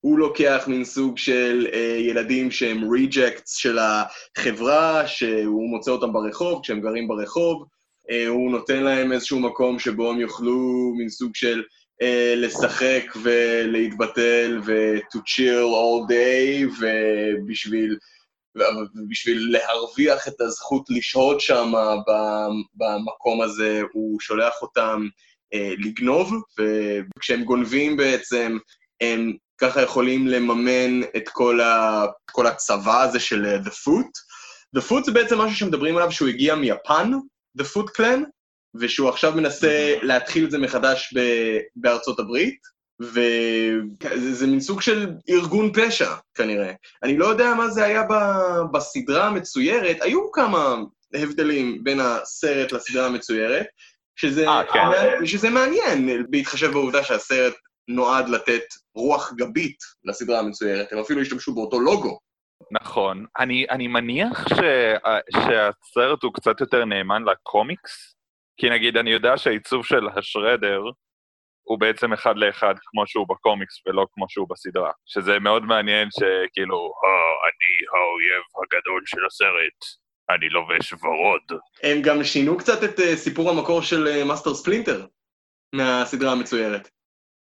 [0.00, 6.62] הוא לוקח מין סוג של אה, ילדים שהם ריג'קטס של החברה, שהוא מוצא אותם ברחוב,
[6.62, 7.64] כשהם גרים ברחוב,
[8.10, 11.62] אה, הוא נותן להם איזשהו מקום שבו הם יוכלו מין סוג של
[12.02, 17.96] אה, לשחק ולהתבטל ו-to chill all day, ובשביל...
[18.94, 21.72] ובשביל להרוויח את הזכות לשהות שם
[22.74, 25.06] במקום הזה, הוא שולח אותם
[25.54, 26.32] אה, לגנוב,
[27.16, 28.58] וכשהם גונבים בעצם,
[29.00, 34.10] הם ככה יכולים לממן את כל, ה, כל הצבא הזה של uh, The Foot.
[34.78, 37.10] The Foot זה בעצם משהו שמדברים עליו שהוא הגיע מיפן,
[37.58, 38.20] The Foot Clan,
[38.80, 41.20] ושהוא עכשיו מנסה להתחיל את זה מחדש ב,
[41.76, 42.75] בארצות הברית.
[43.00, 46.72] וזה מין סוג של ארגון פשע, כנראה.
[47.02, 48.12] אני לא יודע מה זה היה ב...
[48.72, 50.76] בסדרה המצוירת, היו כמה
[51.14, 53.66] הבדלים בין הסרט לסדרה המצוירת,
[54.16, 55.26] שזה, 아, אה, כן.
[55.26, 57.54] שזה מעניין, בהתחשב בעובדה שהסרט
[57.88, 58.62] נועד לתת
[58.94, 62.18] רוח גבית לסדרה המצוירת, הם אפילו השתמשו באותו לוגו.
[62.70, 63.26] נכון.
[63.38, 64.58] אני, אני מניח ש,
[65.32, 68.16] שהסרט הוא קצת יותר נאמן לקומיקס,
[68.60, 70.82] כי נגיד, אני יודע שהעיצוב של השרדר,
[71.68, 74.90] הוא בעצם אחד לאחד כמו שהוא בקומיקס ולא כמו שהוא בסדרה.
[75.06, 79.80] שזה מאוד מעניין שכאילו, oh, אני האויב הגדול של הסרט,
[80.30, 81.60] אני לובש ורוד.
[81.82, 85.06] הם גם שינו קצת את אה, סיפור המקור של מאסטר uh, ספלינטר
[85.74, 86.88] מהסדרה המצוירת.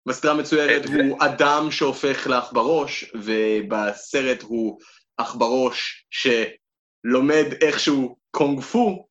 [0.08, 4.80] בסדרה המצוירת הוא אדם שהופך לעכברוש, ובסרט הוא
[5.18, 9.08] עכברוש שלומד איכשהו קונג פו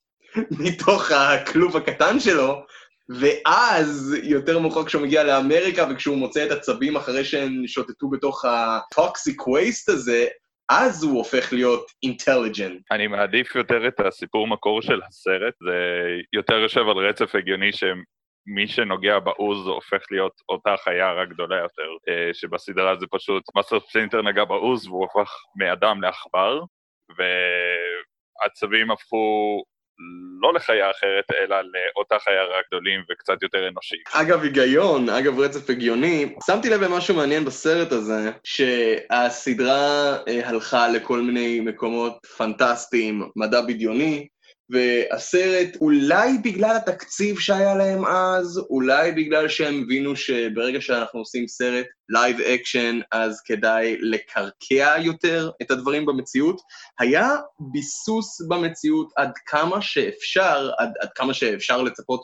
[0.50, 2.64] מתוך הכלוב הקטן שלו,
[3.08, 8.44] ואז, יותר מאוחר כשהוא מגיע לאמריקה וכשהוא מוצא את הצבים אחרי שהם שוטטו בתוך
[9.46, 10.26] וייסט הזה,
[10.70, 12.82] אז הוא הופך להיות אינטליג'נט.
[12.90, 15.76] אני מעדיף יותר את הסיפור מקור של הסרט, זה
[16.32, 21.56] יותר יושב על רצף הגיוני שמי שנוגע ב ooze הופך להיות אותה חיה רק גדולה
[21.56, 26.60] יותר, אה, שבסדרה זה פשוט, מאסטר ספלינטר נגע ב ooze והוא הפך מאדם לעכבר,
[27.18, 29.62] והצבים הפכו
[30.42, 34.00] לא לחיה אחרת, אלא לאותה חיה רק גדולים וקצת יותר אנושית.
[34.12, 41.20] אגב, היגיון, אגב, רצף הגיוני, שמתי לב למשהו מעניין בסרט הזה, שהסדרה אה, הלכה לכל
[41.20, 44.28] מיני מקומות פנטסטיים, מדע בדיוני,
[44.72, 51.86] והסרט, אולי בגלל התקציב שהיה להם אז, אולי בגלל שהם הבינו שברגע שאנחנו עושים סרט
[52.08, 56.60] live action, אז כדאי לקרקע יותר את הדברים במציאות,
[57.00, 57.30] היה
[57.72, 62.22] ביסוס במציאות עד כמה שאפשר, עד, עד כמה שאפשר לצפות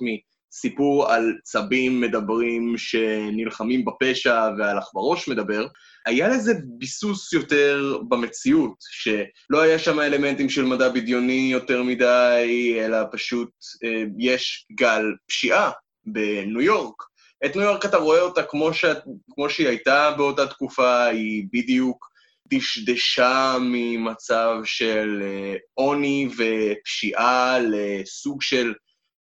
[0.52, 5.66] מסיפור על צבים מדברים שנלחמים בפשע ועל עכברוש מדבר,
[6.06, 12.98] היה לזה ביסוס יותר במציאות, שלא היה שם אלמנטים של מדע בדיוני יותר מדי, אלא
[13.12, 13.50] פשוט
[13.84, 15.70] אה, יש גל פשיעה
[16.06, 17.02] בניו יורק.
[17.44, 18.84] את ניו יורק אתה רואה אותה כמו, ש...
[19.30, 22.08] כמו שהיא הייתה באותה תקופה, היא בדיוק
[22.46, 28.74] דשדשה ממצב של אה, עוני ופשיעה לסוג של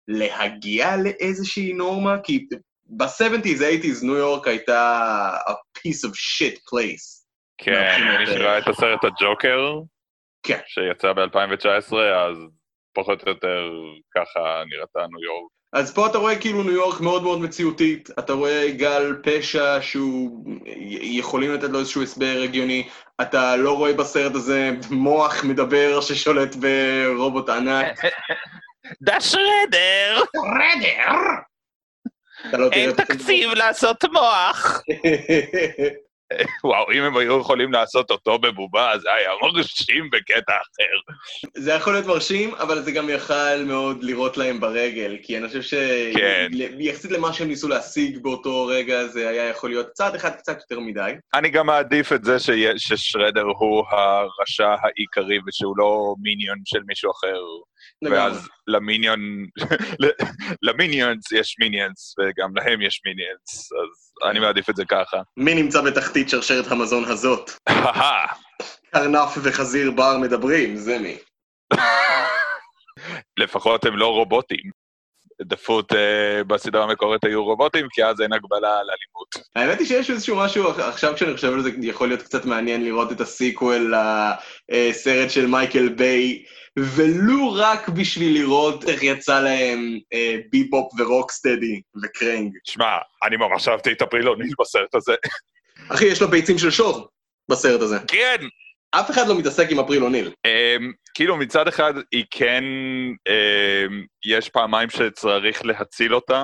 [0.07, 2.47] להגיע לאיזושהי נורמה, כי
[2.85, 7.25] ב-70's, 80's, ניו יורק הייתה a piece of shit place.
[7.57, 9.79] כן, מי שראה את הסרט הג'וקר,
[10.43, 10.59] כן.
[10.67, 12.37] שיצא ב-2019, אז
[12.93, 13.71] פחות או יותר
[14.15, 15.51] ככה נראתה ניו יורק.
[15.73, 20.45] אז פה אתה רואה כאילו ניו יורק מאוד מאוד מציאותית, אתה רואה גל פשע שהוא...
[21.01, 22.87] יכולים לתת לו איזשהו הסבר הגיוני,
[23.21, 27.99] אתה לא רואה בסרט הזה מוח מדבר ששולט ברובוט ענק.
[29.01, 30.21] דה שרדר!
[30.35, 31.17] רדר!
[32.53, 34.81] לא אין תקציב לעשות מוח!
[36.63, 41.13] וואו, אם הם היו יכולים לעשות אותו בבובה, זה היה מרשים בקטע אחר.
[41.57, 45.61] זה יכול להיות מרשים, אבל זה גם יכל מאוד לירות להם ברגל, כי אני חושב
[45.61, 50.79] שיחסית למה שהם ניסו להשיג באותו רגע, זה היה יכול להיות צעד אחד קצת יותר
[50.79, 51.11] מדי.
[51.33, 52.37] אני גם מעדיף את זה
[52.77, 57.39] ששרדר הוא הרשע העיקרי ושהוא לא minion של מישהו אחר.
[58.03, 59.19] ואז ל minion,
[60.67, 65.21] ל minions יש minions, וגם להם יש minions, אז אני מעדיף את זה ככה.
[65.37, 67.51] מי נמצא בתחתית שרשרת המזון הזאת?
[68.93, 71.17] קרנף וחזיר בר מדברים, זה מי.
[73.39, 74.84] לפחות הם לא רובוטים.
[75.41, 75.95] the Foot uh,
[76.47, 79.47] בסדרה המקורית היו רובוטים, כי אז אין הגבלה על אלימות.
[79.55, 83.11] האמת היא שיש איזשהו משהו, עכשיו כשאני חושב על זה, יכול להיות קצת מעניין לראות
[83.11, 83.93] את ה sequel
[84.69, 86.43] לסרט של מייקל ביי,
[86.79, 92.51] ולו רק בשביל לראות איך יצא להם אה, ביפופ ורוקסטדי וקרנג.
[92.63, 95.15] שמע, אני ממש אהבתי את אפריל אוניל בסרט הזה.
[95.89, 97.07] אחי, יש לו ביצים של שור
[97.51, 97.97] בסרט הזה.
[98.07, 98.37] כן!
[98.99, 100.27] אף אחד לא מתעסק עם אפריל אוניל.
[100.27, 102.63] Um, כאילו מצד אחד היא כן,
[103.29, 103.93] um,
[104.25, 106.43] יש פעמיים שצריך להציל אותה,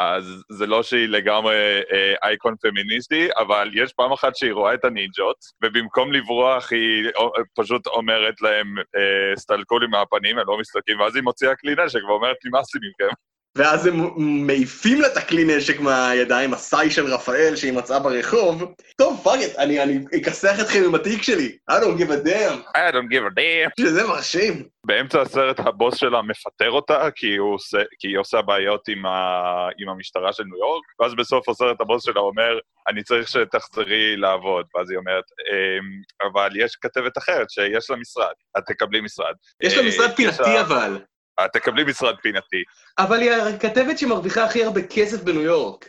[0.00, 4.84] אז זה לא שהיא לגמרי אה, אייקון פמיניסטי, אבל יש פעם אחת שהיא רואה את
[4.84, 7.10] הנינג'ות, ובמקום לברוח היא
[7.54, 12.04] פשוט אומרת להם, אה, סתלקו לי מהפנים, הם לא מסתכלים, ואז היא מוציאה כלי נשק
[12.08, 13.14] ואומרת, נמאס לי מכם.
[13.58, 14.00] ואז הם
[14.46, 18.74] מעיפים לה את הכלי נשק מהידיים, הסאי של רפאל שהיא מצאה ברחוב.
[18.98, 21.56] טוב, fuck it, אני, אני אכסח אתכם עם התיק שלי.
[21.70, 22.76] I don't give a damn.
[22.76, 23.70] I don't give a damn.
[23.80, 24.64] שזה מרשים.
[24.86, 29.88] באמצע הסרט הבוס שלה מפטר אותה, כי, עושה, כי היא עושה בעיות עם, ה, עם
[29.88, 32.58] המשטרה של ניו יורק, ואז בסוף הסרט הבוס שלה אומר,
[32.88, 34.66] אני צריך שתחזרי לעבוד.
[34.74, 39.34] ואז היא אומרת, אמ, אבל יש כתבת אחרת שיש לה משרד, את תקבלי משרד.
[39.62, 40.98] יש לה משרד פינתי אבל.
[41.44, 42.62] את תקבלי משרד פינתי.
[42.98, 45.88] אבל היא הכתבת שמרוויחה הכי הרבה כסף בניו יורק.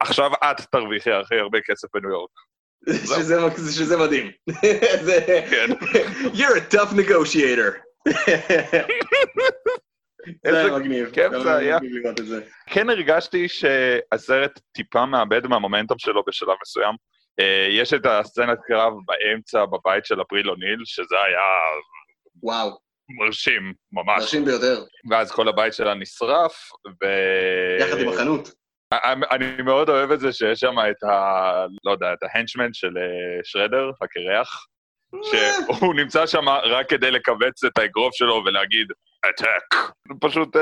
[0.00, 2.30] עכשיו את תרוויחי הכי הרבה כסף בניו יורק.
[3.18, 3.40] שזה,
[3.72, 4.30] שזה מדהים.
[5.50, 5.66] כן.
[6.38, 7.78] You're a tough negotiator.
[10.46, 11.10] זה היה מגניב.
[11.10, 11.78] כיף זה היה.
[12.66, 16.94] כן הרגשתי שהסרט טיפה מאבד מהמומנטום שלו בשלב מסוים.
[17.40, 21.40] אה, יש את הסצנת קרב באמצע בבית של אפריל אוניל, שזה היה...
[22.42, 22.78] וואו.
[23.16, 24.20] מרשים, ממש.
[24.20, 24.84] מרשים ביותר.
[25.10, 27.06] ואז כל הבית שלה נשרף, ו...
[27.80, 28.48] יחד עם החנות.
[29.30, 31.66] אני מאוד אוהב את זה שיש שם את ה...
[31.84, 34.66] לא יודע, את ההנצ'מן של אה, שרדר, הקרח,
[35.22, 38.86] שהוא נמצא שם רק כדי לכווץ את האגרוף שלו ולהגיד,
[39.30, 39.92] אטאק.
[40.20, 40.60] פשוט uh,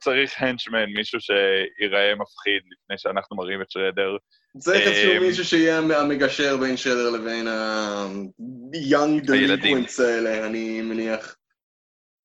[0.00, 4.16] צריך הנצ'מן, מישהו שיראה מפחיד לפני שאנחנו מראים את שרדר.
[4.58, 11.36] צריך איזשהו מישהו שיהיה המגשר בין שרדר לבין ה-young delinquents האלה, אני מניח.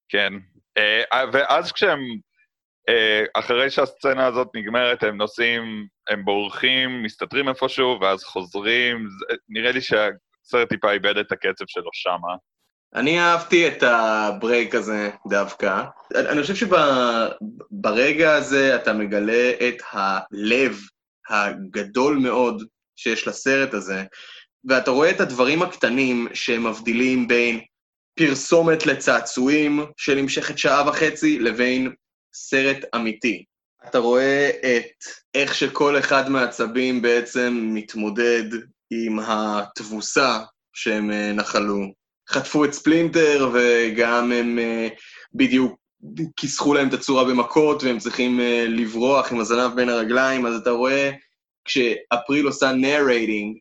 [0.10, 0.34] כן.
[0.80, 2.00] Uh, ואז כשהם,
[2.89, 9.08] uh, אחרי שהסצנה הזאת נגמרת, הם נוסעים, הם בורחים, מסתתרים איפשהו, ואז חוזרים.
[9.50, 12.36] נראה לי שהסרט טיפה איבד את הקצב שלו שמה.
[12.96, 15.84] אני אהבתי את הברייק הזה דווקא.
[16.15, 20.80] אני חושב שברגע הזה אתה מגלה את הלב
[21.30, 22.63] הגדול מאוד
[22.96, 24.04] שיש לסרט הזה,
[24.65, 27.60] ואתה רואה את הדברים הקטנים שמבדילים בין
[28.18, 31.94] פרסומת לצעצועים שנמשכת שעה וחצי לבין
[32.34, 33.44] סרט אמיתי.
[33.90, 35.04] אתה רואה את
[35.36, 38.44] איך שכל אחד מהעצבים בעצם מתמודד
[38.92, 40.40] עם התבוסה
[40.74, 41.94] שהם נחלו.
[42.30, 44.60] חטפו את ספלינטר וגם הם
[45.34, 45.76] בדיוק
[46.38, 50.70] כיסחו להם את הצורה במכות והם צריכים uh, לברוח עם הזנב בין הרגליים, אז אתה
[50.70, 51.12] רואה
[51.66, 53.58] כשאפריל עושה נרייטינג,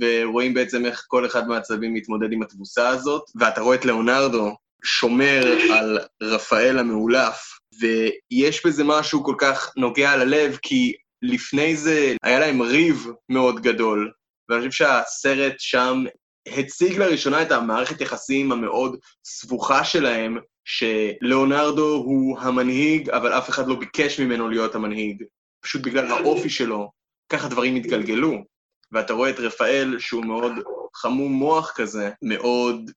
[0.00, 5.56] ורואים בעצם איך כל אחד מהצווים מתמודד עם התבוסה הזאת, ואתה רואה את ליאונרדו שומר
[5.72, 10.92] על רפאל המאולף, ויש בזה משהו כל כך נוגע ללב, כי
[11.22, 14.12] לפני זה היה להם ריב מאוד גדול,
[14.48, 16.04] ואני חושב שהסרט שם
[16.46, 23.74] הציג לראשונה את המערכת יחסים המאוד סבוכה שלהם, שלאונרדו הוא המנהיג, אבל אף אחד לא
[23.74, 25.24] ביקש ממנו להיות המנהיג,
[25.64, 26.90] פשוט בגלל האופי שלו,
[27.28, 28.53] ככה דברים התגלגלו.
[28.94, 30.52] ואתה רואה את רפאל, שהוא מאוד
[30.94, 32.90] חמום מוח כזה, מאוד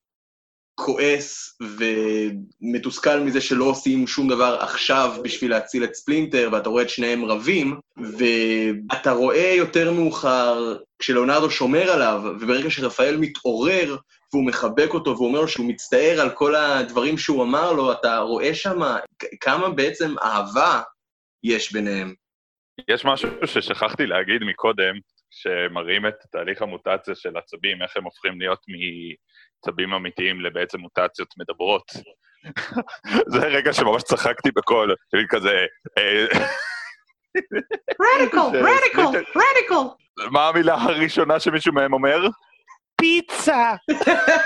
[0.79, 6.89] כועס ומתוסכל מזה שלא עושים שום דבר עכשיו בשביל להציל את ספלינטר, ואתה רואה את
[6.89, 13.97] שניהם רבים, ואתה רואה יותר מאוחר, כשלאונרדו שומר עליו, וברגע שרפאל מתעורר,
[14.33, 18.17] והוא מחבק אותו, והוא אומר לו שהוא מצטער על כל הדברים שהוא אמר לו, אתה
[18.17, 18.79] רואה שם
[19.41, 20.81] כמה בעצם אהבה
[21.43, 22.13] יש ביניהם.
[22.87, 24.95] יש משהו ששכחתי להגיד מקודם,
[25.41, 31.91] שמראים את תהליך המוטציה של עצבים, איך הם הופכים להיות מעצבים אמיתיים לבעצם מוטציות מדברות.
[33.33, 34.95] זה רגע שממש צחקתי בקול,
[35.29, 35.65] כזה...
[38.01, 39.87] רדיקל, רדיקל, רדיקל.
[40.31, 42.27] מה המילה הראשונה שמישהו מהם אומר?
[43.01, 43.73] פיצה!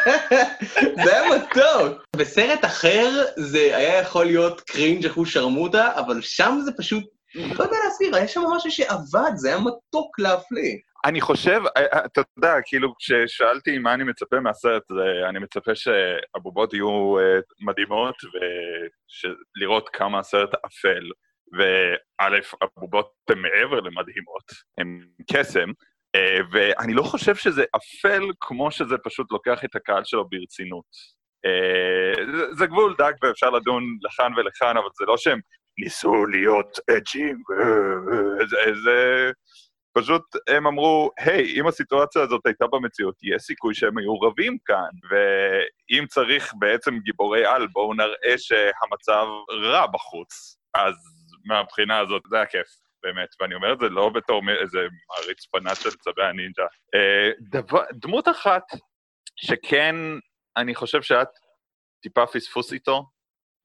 [1.04, 2.06] זה היה מתוק.
[2.16, 7.04] בסרט אחר זה היה יכול להיות קרינג' אחוז שרמוטה, אבל שם זה פשוט
[7.36, 10.78] לא יודע להסביר, היה שם משהו שעבד, זה היה מתוק להפליא.
[11.06, 14.84] אני חושב, אה, אה, אתה יודע, כאילו, כששאלתי מה אני מצפה מהסרט,
[15.30, 18.16] אני מצפה שהבובות יהיו אה, מדהימות,
[19.58, 21.10] ולראות כמה הסרט אפל.
[21.58, 24.44] וא', הבובות הן מעבר למדהימות,
[24.78, 25.70] הן קסם,
[26.52, 30.86] ואני לא חושב שזה אפל כמו שזה פשוט לוקח את הקהל שלו ברצינות.
[32.52, 35.40] זה גבול דק ואפשר לדון לכאן ולכאן, אבל זה לא שהם
[35.78, 37.44] ניסו להיות אג'ים,
[38.84, 39.32] זה...
[39.94, 44.90] פשוט הם אמרו, היי, אם הסיטואציה הזאת הייתה במציאות, יש סיכוי שהם היו רבים כאן,
[45.10, 49.26] ואם צריך בעצם גיבורי על, בואו נראה שהמצב
[49.64, 50.58] רע בחוץ.
[50.74, 50.94] אז
[51.46, 52.68] מהבחינה הזאת, זה היה כיף,
[53.04, 54.80] באמת, ואני אומר את זה לא בתור איזה
[55.10, 56.64] מעריץ פנאט של צבי הנינג'ה.
[56.96, 58.64] אה, דבר, דמות אחת
[59.36, 59.96] שכן,
[60.58, 61.28] אני חושב שאת
[62.02, 63.06] טיפה פספוס איתו,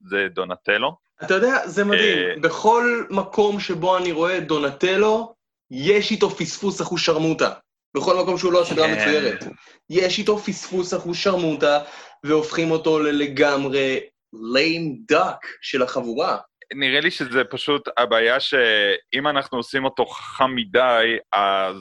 [0.01, 1.06] זה דונטלו.
[1.23, 2.19] אתה יודע, זה מדהים.
[2.19, 5.35] אה, בכל מקום שבו אני רואה דונטלו,
[5.71, 7.51] יש איתו פספוס אחוז שרמוטה.
[7.97, 8.95] בכל מקום שהוא לא הסדרה כן.
[8.95, 9.45] מצוירת.
[9.91, 11.79] יש איתו פספוס אחוז שרמוטה,
[12.25, 14.01] והופכים אותו ללגמרי
[14.35, 16.39] lame duck של החבורה.
[16.75, 21.77] נראה לי שזה פשוט הבעיה שאם אנחנו עושים אותו חכם מדי, אז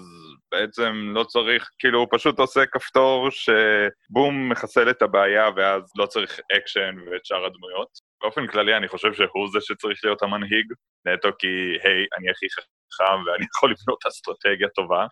[0.59, 6.39] בעצם לא צריך, כאילו הוא פשוט עושה כפתור שבום מחסל את הבעיה ואז לא צריך
[6.57, 7.89] אקשן ואת שאר הדמויות.
[8.21, 10.65] באופן כללי אני חושב שהוא זה שצריך להיות המנהיג,
[11.05, 11.47] נטו כי,
[11.83, 15.05] היי, אני הכי חכם ואני יכול לבנות אסטרטגיה טובה.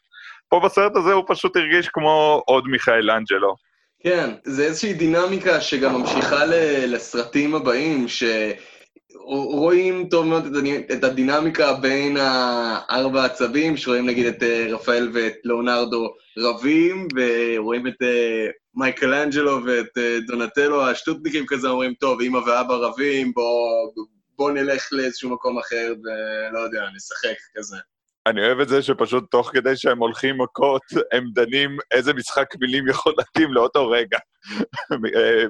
[0.49, 3.55] פה בסרט הזה הוא פשוט הרגיש כמו עוד מיכאל אנג'לו.
[4.03, 6.45] כן, זה איזושהי דינמיקה שגם ממשיכה
[6.87, 8.23] לסרטים הבאים, ש...
[9.15, 10.55] רואים טוב מאוד
[10.93, 18.01] את הדינמיקה בין הארבע עצבים, שרואים נגיד את אה, רפאל ואת לאונרדו רבים, ורואים את
[18.01, 23.91] אה, מייקל אנג'לו ואת אה, דונטלו, השטוטניקים כזה אומרים, טוב, אמא ואבא רבים, בוא,
[24.37, 27.77] בוא נלך לאיזשהו מקום אחר ולא יודע, נשחק כזה.
[28.27, 30.81] אני אוהב את זה שפשוט תוך כדי שהם הולכים מכות,
[31.11, 34.17] הם דנים איזה משחק מילים יכול להתאים לאותו רגע.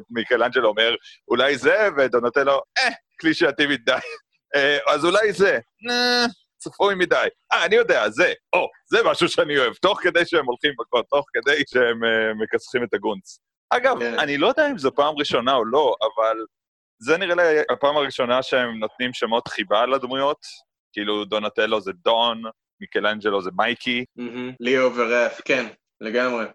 [0.09, 0.95] מיקלנג'לו אומר,
[1.27, 3.97] אולי זה, ודונטלו, אה, קלישאתי מדי.
[4.55, 5.59] אה, אז אולי זה,
[5.89, 6.25] אה,
[6.57, 7.27] צפוי מדי.
[7.53, 11.25] אה, אני יודע, זה, או, זה משהו שאני אוהב, תוך כדי שהם הולכים מכות, תוך
[11.33, 11.99] כדי שהם
[12.41, 13.39] מכסחים את הגונץ.
[13.69, 13.99] אגב.
[13.99, 14.19] כן.
[14.19, 16.37] אני לא יודע אם זו פעם ראשונה או לא, אבל
[16.99, 20.37] זה נראה לי הפעם הראשונה שהם נותנים שמות חיבה לדמויות.
[20.93, 22.41] כאילו, דונטלו זה דון,
[22.81, 24.05] מיקלנג'לו זה מייקי.
[24.59, 25.65] ליאו ורף, כן,
[26.01, 26.45] לגמרי.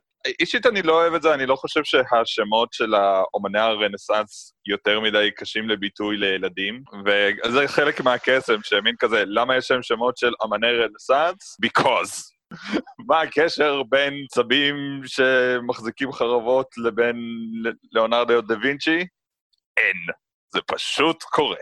[0.41, 2.95] אישית אני לא אוהב את זה, אני לא חושב שהשמות של
[3.35, 9.83] אומני הרנסאנס יותר מדי קשים לביטוי לילדים, וזה חלק מהקסם, שמין כזה, למה יש להם
[9.83, 11.57] שמות של אומני רנסאנס?
[11.67, 12.39] Because.
[13.09, 14.77] מה הקשר בין צבים
[15.07, 17.17] שמחזיקים חרבות לבין
[17.93, 19.07] ליאונרדו דה וינצ'י?
[19.77, 19.97] אין.
[20.55, 21.57] זה פשוט קורה.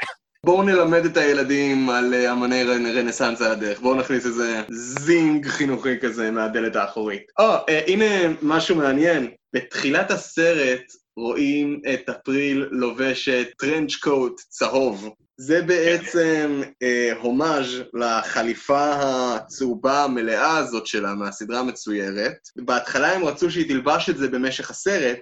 [0.47, 6.01] בואו נלמד את הילדים על אה, אמני רנסאנס על הדרך, בואו נכניס איזה זינג חינוכי
[6.01, 7.23] כזה מהדלת האחורית.
[7.39, 8.05] או, uh, הנה
[8.43, 9.31] משהו מעניין.
[9.53, 10.83] בתחילת הסרט
[11.17, 15.09] רואים את אפריל לובשת טרנץ' קוט צהוב.
[15.37, 22.39] זה בעצם אה, הומאז' לחליפה הצהובה המלאה הזאת שלה מהסדרה המצוירת.
[22.57, 25.21] בהתחלה הם רצו שהיא תלבש את זה במשך הסרט.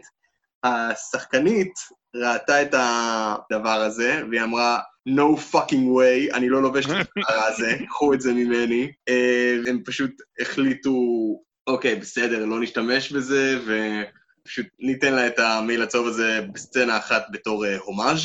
[0.64, 1.72] השחקנית
[2.14, 7.76] ראתה את הדבר הזה, והיא אמרה, no fucking way, אני לא לובש את הדבר הזה,
[7.88, 8.92] קחו את זה ממני.
[9.08, 10.10] אה, הם פשוט
[10.40, 10.92] החליטו,
[11.66, 17.66] אוקיי, בסדר, לא נשתמש בזה, ופשוט ניתן לה את המייל הצהוב הזה בסצנה אחת בתור
[17.66, 18.20] אה, הומאז'.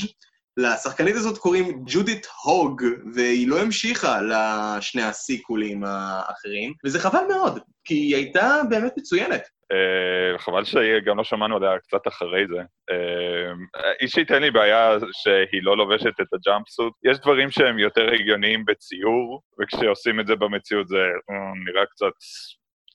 [0.58, 2.84] לשחקנית הזאת קוראים ג'ודית הוג,
[3.14, 9.42] והיא לא המשיכה לשני הסיקולים האחרים, וזה חבל מאוד, כי היא הייתה באמת מצוינת.
[9.72, 12.62] אה, חבל שגם לא שמענו עליה קצת אחרי זה.
[12.92, 16.94] אה, אישית אין לי בעיה שהיא לא לובשת את הג'אמפסוט.
[17.04, 20.98] יש דברים שהם יותר הגיוניים בציור, וכשעושים את זה במציאות זה
[21.30, 22.14] אה, נראה קצת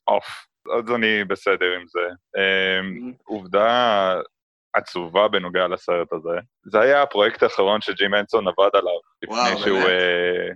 [0.09, 0.27] אוף.
[0.79, 2.09] אז אני בסדר עם זה.
[3.25, 4.14] עובדה
[4.75, 6.39] עצובה בנוגע לסרט הזה.
[6.64, 8.99] זה היה הפרויקט האחרון שג'ים אנסון עבד עליו.
[9.22, 9.79] לפני וואו, שהוא...
[9.79, 9.91] באמת?
[9.91, 10.49] אה,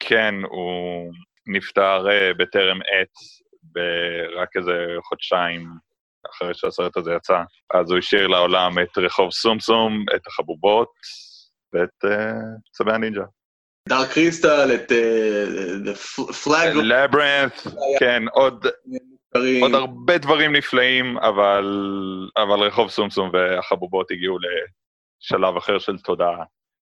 [0.00, 1.12] כן, הוא
[1.46, 2.06] נפטר
[2.38, 3.12] בטרם עת,
[3.76, 5.68] ברק איזה חודשיים
[6.30, 7.42] אחרי שהסרט הזה יצא.
[7.74, 10.92] אז הוא השאיר לעולם את רחוב סומסום, את החבובות
[11.72, 12.32] ואת אה,
[12.72, 13.24] צבי הנינג'ה.
[13.88, 14.92] דארק קריסטל, את
[16.44, 17.52] פלאג, לברנט,
[18.00, 18.66] כן, עוד.
[19.62, 21.64] עוד הרבה דברים נפלאים, אבל,
[22.36, 26.44] אבל רחוב סומסום והחבובות הגיעו לשלב אחר של תודעה.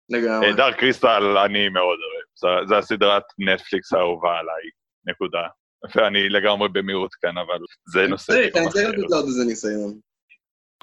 [0.09, 0.53] לגמרי.
[0.53, 4.63] דארק קריסטל אני מאוד אוהב, זו הסדרת נטפליקס האהובה עליי,
[5.05, 5.47] נקודה.
[5.95, 7.59] ואני לגמרי במיעוט כאן, אבל
[7.93, 8.75] זה נושא אני צריך.
[8.75, 9.99] לתת לעוד איזה ניסיון.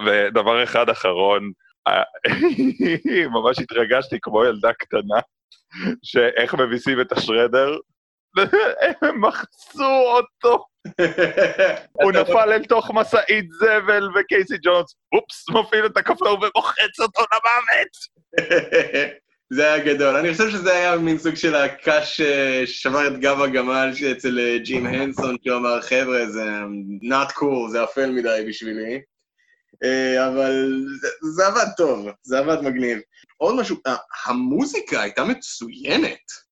[0.07, 1.53] ודבר אחד אחרון,
[1.88, 2.03] אה,
[3.34, 5.20] ממש התרגשתי כמו ילדה קטנה,
[6.03, 7.76] שאיך מביסים את השרדר,
[9.03, 10.64] הם מחצו אותו.
[12.03, 17.97] הוא נפל אל תוך משאית זבל, וקייסי ג'ונס, אופס, מפעיל את הכפתור ומוחץ אותו למוות.
[19.51, 20.16] זה היה גדול.
[20.16, 24.59] אני חושב שזה היה מין סוג של הקש אה, ששבר את גב הגמל אצל אה,
[24.59, 26.44] ג'ים הנסון, שהוא אמר, חבר'ה, זה
[27.03, 29.01] not cool, זה אפל מדי בשבילי.
[29.84, 32.99] אה, אבל זה, זה עבד טוב, זה עבד מגניב.
[33.36, 33.76] עוד משהו,
[34.26, 36.47] המוזיקה הייתה מצוינת.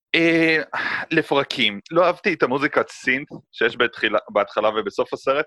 [1.12, 1.80] לפרקים.
[1.92, 3.78] לא אהבתי את המוזיקת סינט שיש
[4.30, 5.46] בהתחלה ובסוף הסרט,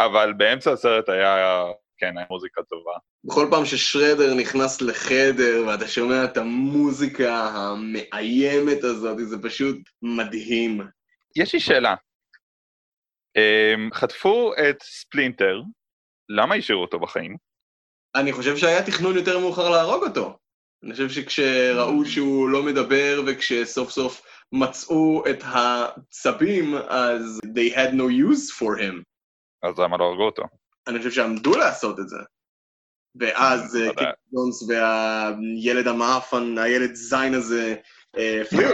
[0.00, 1.62] אבל באמצע הסרט היה,
[1.98, 2.92] כן, היה מוזיקה טובה.
[3.24, 10.80] בכל פעם ששרדר נכנס לחדר ואתה שומע את המוזיקה המאיימת הזאת, זה פשוט מדהים.
[11.36, 11.94] יש לי שאלה.
[13.36, 15.62] אה, חטפו את ספלינטר,
[16.28, 17.36] למה השאירו אותו בחיים?
[18.14, 20.38] אני חושב שהיה תכנון יותר מאוחר להרוג אותו.
[20.84, 24.22] אני חושב שכשראו שהוא לא מדבר וכשסוף סוף
[24.52, 29.02] מצאו את הצבים, אז they had no use for him.
[29.62, 30.42] אז למה לא הרגו אותו?
[30.86, 32.16] אני חושב שעמדו לעשות את זה.
[33.20, 33.94] ואז אה.
[33.94, 37.74] קיק ג'ונס והילד המאפן, הילד זין הזה,
[38.16, 38.72] אה, הפתיעו.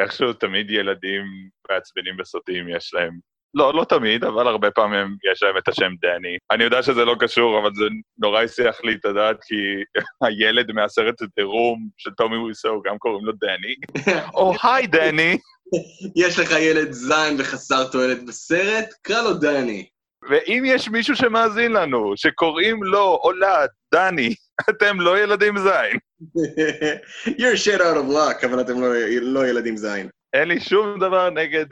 [0.00, 1.22] איכשהו תמיד ילדים
[1.70, 3.18] מעצבנים בסרטים יש להם,
[3.54, 6.36] לא, לא תמיד, אבל הרבה פעמים יש להם את השם דני.
[6.50, 7.84] אני יודע שזה לא קשור, אבל זה
[8.18, 9.54] נורא הסיח לי את הדעת, כי
[10.26, 13.74] הילד מהסרט Room של טומי וויסו, גם קוראים לו דני.
[14.34, 15.38] או היי דני!
[16.16, 19.86] יש לך ילד זין וחסר תועלת בסרט, קרא לו דני.
[20.30, 23.64] ואם יש מישהו שמאזין לנו, שקוראים לו או לה
[23.94, 24.34] דני,
[24.70, 25.98] אתם לא ילדים זין.
[27.40, 28.88] You're shit out of luck, אבל אתם לא,
[29.22, 30.08] לא ילדים זין.
[30.32, 31.66] אין לי שום דבר נגד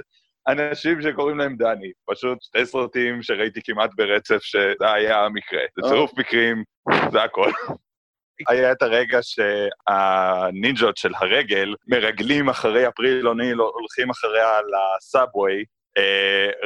[0.49, 1.93] אנשים שקוראים להם דני.
[2.11, 5.61] פשוט שתי סרטים שראיתי כמעט ברצף שזה היה המקרה.
[5.77, 6.65] זה צירוף מקרים,
[7.13, 7.51] זה הכל.
[8.49, 15.65] היה את הרגע שהנינג'ות של הרגל מרגלים אחרי אפריל אוניל, הולכים אחריה לסאבווי,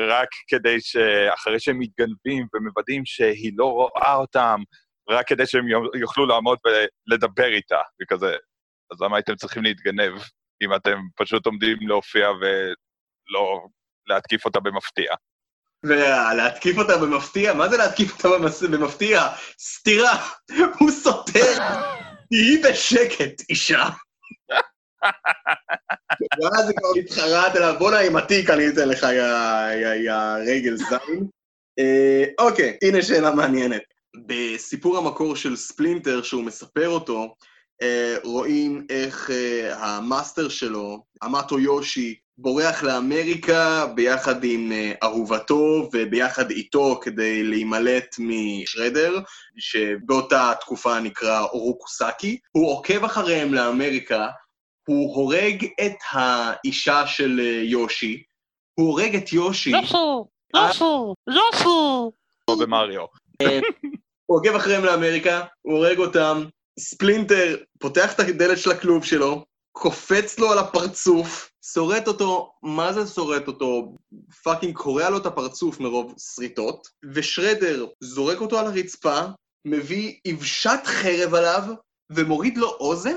[0.09, 4.61] רק כדי שאחרי שהם מתגנבים ומוודאים שהיא לא רואה אותם,
[5.11, 8.37] רק כדי שהם יו- יוכלו לעמוד ולדבר איתה, וכזה.
[8.93, 10.13] אז למה הייתם צריכים להתגנב,
[10.63, 13.67] אם אתם פשוט עומדים להופיע ולא
[14.07, 15.15] להתקיף אותה במפתיע?
[15.85, 17.55] ולהתקיף אותה במפתיע?
[17.55, 18.63] מה זה להתקיף אותה במס...
[18.63, 19.21] במפתיע?
[19.61, 20.29] סתירה!
[20.79, 21.53] הוא סותר!
[22.31, 23.89] תהיי בשקט, אישה.
[26.43, 30.13] ואז כבר מתחרט אליו, בואנה עם התיק אני אתן לך, יא,
[30.47, 31.27] רגל זין.
[31.79, 33.83] אה, אוקיי, הנה שאלה מעניינת.
[34.27, 37.35] בסיפור המקור של ספלינטר, שהוא מספר אותו,
[37.83, 46.51] אה, רואים איך אה, המאסטר שלו, המאטו יושי, בורח לאמריקה ביחד עם אה, אהובתו וביחד
[46.51, 49.19] איתו כדי להימלט משרדר,
[49.59, 52.39] שבאותה תקופה נקרא אורוקו סאקי.
[52.53, 54.27] הוא עוקב אחריהם לאמריקה,
[54.87, 58.23] הוא הורג את האישה של אה, יושי,
[58.75, 60.27] הוא הורג את יושי, יושו,
[60.57, 62.13] יושו, יושו.
[62.47, 63.05] כמו במריו.
[64.27, 66.45] הוא עוקב אחריהם לאמריקה, הוא הורג אותם,
[66.79, 73.07] ספלינטר פותח את הדלת של הכלוב שלו, קופץ לו על הפרצוף, שורט אותו, מה זה
[73.07, 73.95] שורט אותו?
[74.43, 79.21] fucking קורע לו את הפרצוף מרוב שריטות, ושרדר זורק אותו על הרצפה,
[79.65, 81.63] מביא אבחת חרב עליו
[82.11, 83.17] ומוריד לו אוזן?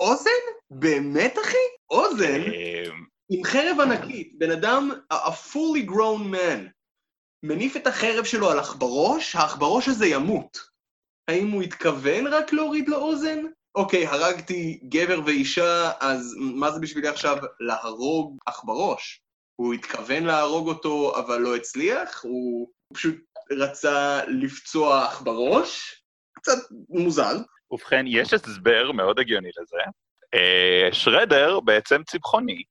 [0.00, 0.30] אוזן?
[0.70, 1.56] באמת, אחי?
[1.90, 2.40] אוזן?
[2.40, 2.84] אה,
[3.30, 6.70] עם חרב ענקית, בן אדם, a a fully grown man,
[7.42, 10.58] מניף את החרב שלו על עכברוש, העכברוש הזה ימות.
[11.28, 13.38] האם הוא התכוון רק להוריד לו אוזן?
[13.74, 19.20] אוקיי, הרגתי גבר ואישה, אז מה זה בשבילי עכשיו להרוג עכברוש?
[19.56, 22.24] הוא התכוון להרוג אותו, אבל לא הצליח?
[22.24, 23.16] הוא פשוט
[23.50, 26.02] רצה לפצוע עכברוש?
[26.32, 27.36] קצת מוזר.
[27.70, 29.78] ובכן, יש הסבר מאוד הגיוני לזה.
[30.34, 32.62] אה, שרדר בעצם צמחוני,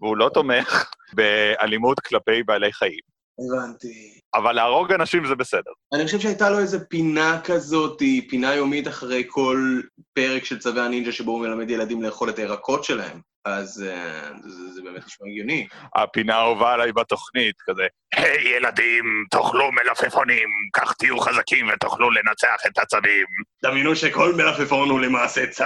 [0.00, 3.14] והוא לא תומך באלימות כלפי בעלי חיים.
[3.38, 4.20] הבנתי.
[4.34, 5.70] אבל להרוג אנשים זה בסדר.
[5.94, 9.80] אני חושב שהייתה לו איזה פינה כזאת, פינה יומית אחרי כל
[10.12, 13.20] פרק של צווי הנינג'ה שבו הוא מלמד ילדים לאכול את הירקות שלהם.
[13.44, 15.66] אז אה, זה, זה באמת נשמע הגיוני.
[15.94, 22.78] הפינה האהובה עליי בתוכנית, כזה, היי ילדים, תאכלו מלפפונים, כך תהיו חזקים ותוכלו לנצח את
[22.78, 23.26] הצבים.
[23.64, 25.64] דמיינו שכל מלפפון הוא למעשה צו.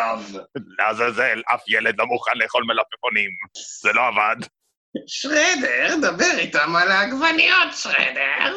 [0.78, 3.30] לעזאזל, אף ילד לא מוכן לאכול מלפפונים.
[3.82, 4.36] זה לא עבד.
[5.06, 8.54] שרדר, דבר איתם על העגבניות, שרדר.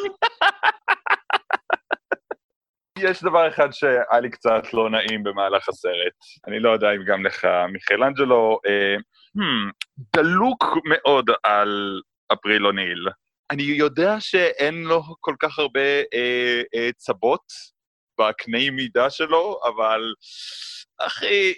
[3.04, 6.14] יש דבר אחד שהיה לי קצת לא נעים במהלך הסרט.
[6.47, 8.95] אני לא יודע אם גם לך, מיכלנג'לו, אה,
[9.38, 9.72] hmm,
[10.16, 12.02] דלוק מאוד על
[12.34, 13.08] אפריל אוניל.
[13.52, 17.43] אני יודע שאין לו כל כך הרבה אה, אה, צבות
[18.20, 20.14] בקנה מידה שלו, אבל
[20.99, 21.54] אחי,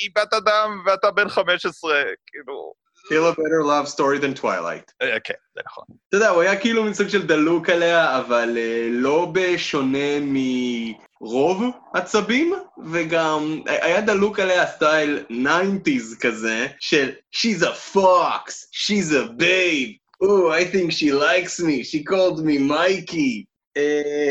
[0.00, 2.79] היא בת אדם ואתה בן 15, כאילו...
[3.08, 4.92] Feel a better love story than Twilight.
[5.02, 5.84] אה, כן, זה נכון.
[6.08, 11.62] אתה יודע, הוא היה כאילו מין סוג של דלוק עליה, אבל אה, לא בשונה מרוב
[11.94, 12.54] הצבים,
[12.92, 20.50] וגם היה דלוק עליה סטייל 90's כזה, של She's a fox, she's a babe, Oh,
[20.50, 23.44] I think she likes me, she called me מייקי.
[23.76, 24.30] אה,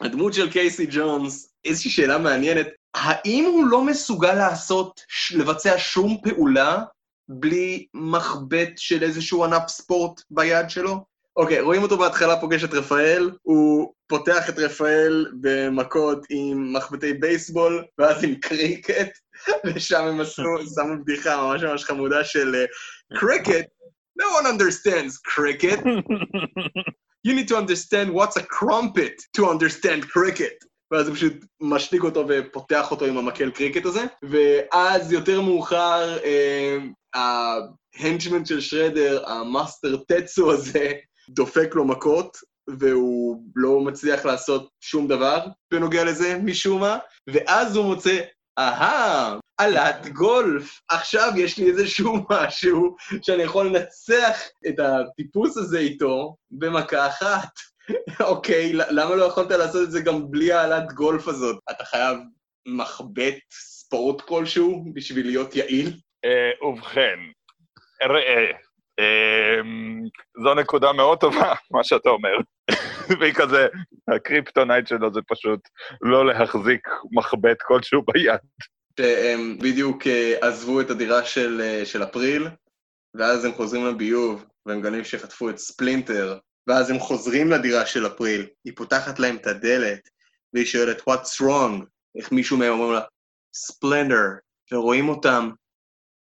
[0.00, 5.00] הדמות של קייסי ג'ונס, איזושהי שאלה מעניינת, האם הוא לא מסוגל לעשות,
[5.34, 6.82] לבצע שום פעולה
[7.28, 11.04] בלי מחבט של איזשהו ענף ספורט ביד שלו?
[11.36, 17.84] אוקיי, רואים אותו בהתחלה פוגש את רפאל, הוא פותח את רפאל במכות עם מחבטי בייסבול,
[17.98, 19.18] ואז עם קריקט,
[19.66, 20.42] ושם הם עשו,
[20.74, 22.64] שמו בדיחה ממש ממש חמודה של אה,
[23.18, 23.66] קריקט,
[24.20, 25.80] no one understands cricket.
[27.26, 30.56] You need to understand what's a crumpet to understand cricket.
[30.90, 36.78] ואז הוא פשוט משתיק אותו ופותח אותו עם המקל קריקט הזה, ואז יותר מאוחר, אה,
[37.14, 40.92] ה henchman של שרדר, המאסטר טאטסו הזה,
[41.28, 42.36] דופק לו מכות,
[42.78, 46.98] והוא לא מצליח לעשות שום דבר בנוגע לזה, משום מה,
[47.30, 48.20] ואז הוא מוצא,
[48.58, 56.36] אהה, עלת גולף, עכשיו יש לי איזשהו משהו שאני יכול לנצח את הטיפוס הזה איתו
[56.50, 57.50] במכה אחת.
[58.20, 61.58] אוקיי, למה לא יכולת לעשות את זה גם בלי העלת גולף הזאת?
[61.70, 62.18] אתה חייב
[62.66, 65.92] מחבט ספורט כלשהו בשביל להיות יעיל?
[66.24, 67.18] אה, ובכן,
[68.02, 68.50] ראה,
[68.98, 69.60] אה,
[70.42, 72.36] זו נקודה מאוד טובה, מה שאתה אומר.
[73.20, 73.66] והיא כזה,
[74.14, 75.60] הקריפטונייט שלו זה פשוט
[76.02, 78.40] לא להחזיק מחבט כלשהו ביד.
[79.00, 82.48] שהם בדיוק אה, עזבו את הדירה של, אה, של אפריל,
[83.14, 88.46] ואז הם חוזרים לביוב, והם מגלים שחטפו את ספלינטר, ואז הם חוזרים לדירה של אפריל,
[88.64, 90.08] היא פותחת להם את הדלת,
[90.54, 91.84] והיא שואלת, what's wrong?
[92.18, 93.00] איך מישהו מהם אומר לה,
[93.54, 94.26] ספלינטר,
[94.72, 95.50] ורואים אותם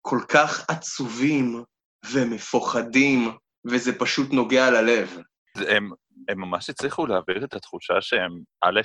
[0.02, 1.64] כל כך עצובים
[2.12, 3.32] ומפוחדים,
[3.66, 5.20] וזה פשוט נוגע ללב.
[5.56, 5.90] הם,
[6.30, 8.82] הם ממש הצליחו להעביר את התחושה שהם, א',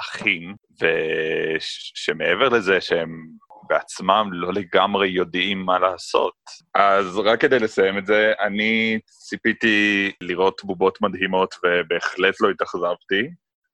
[0.00, 3.28] אחים, ושמעבר לזה שהם
[3.68, 6.34] בעצמם לא לגמרי יודעים מה לעשות.
[6.74, 13.28] אז רק כדי לסיים את זה, אני ציפיתי לראות בובות מדהימות ובהחלט לא התאכזבתי.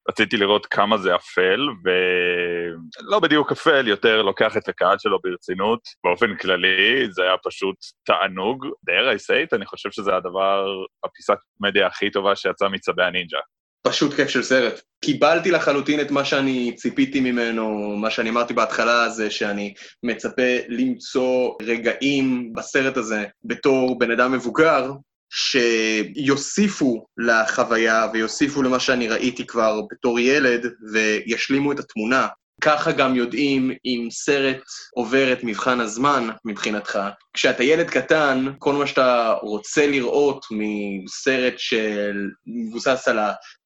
[0.09, 5.81] רציתי לראות כמה זה אפל, ולא בדיוק אפל, יותר לוקח את הקהל שלו ברצינות.
[6.05, 8.67] באופן כללי, זה היה פשוט תענוג.
[8.67, 13.39] dare it, אני חושב שזה הדבר, הפיסת מדיה הכי טובה שיצאה מצבי הנינג'ה.
[13.83, 14.81] פשוט כיף של סרט.
[15.05, 21.55] קיבלתי לחלוטין את מה שאני ציפיתי ממנו, מה שאני אמרתי בהתחלה זה שאני מצפה למצוא
[21.63, 24.93] רגעים בסרט הזה בתור בן אדם מבוגר,
[25.31, 32.27] שיוסיפו לחוויה ויוסיפו למה שאני ראיתי כבר בתור ילד וישלימו את התמונה.
[32.61, 34.63] ככה גם יודעים אם סרט
[34.95, 36.99] עובר את מבחן הזמן מבחינתך.
[37.33, 43.19] כשאתה ילד קטן, כל מה שאתה רוצה לראות מסרט של מבוסס על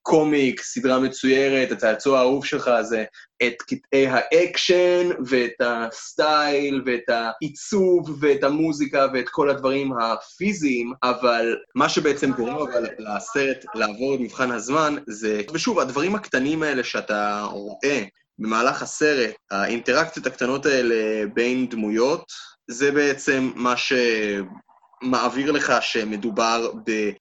[0.03, 3.05] הקומיק, סדרה מצוירת, הצעצוע האהוב שלך זה
[3.43, 11.89] את קטעי האקשן ואת הסטייל ואת העיצוב ואת המוזיקה ואת כל הדברים הפיזיים, אבל מה
[11.89, 18.05] שבעצם גורם אבל לסרט לעבור את מבחן הזמן זה, ושוב, הדברים הקטנים האלה שאתה רואה
[18.39, 22.25] במהלך הסרט, האינטראקציות הקטנות האלה בין דמויות,
[22.71, 26.73] זה בעצם מה שמעביר לך שמדובר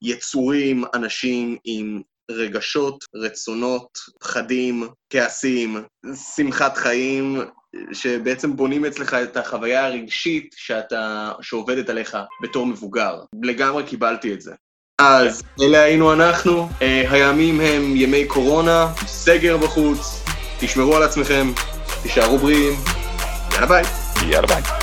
[0.02, 5.82] ביצורים, אנשים עם רגשות, רצונות, פחדים, כעסים,
[6.36, 7.40] שמחת חיים,
[7.92, 13.20] שבעצם בונים אצלך את החוויה הרגשית שאתה, שעובדת עליך בתור מבוגר.
[13.42, 14.52] לגמרי קיבלתי את זה.
[14.98, 20.22] אז אלה היינו אנחנו, הימים הם ימי קורונה, סגר בחוץ,
[20.60, 21.46] תשמרו על עצמכם,
[22.02, 22.72] תישארו בריאים,
[23.52, 23.84] יאללה ביי.
[24.28, 24.81] יאללה ביי.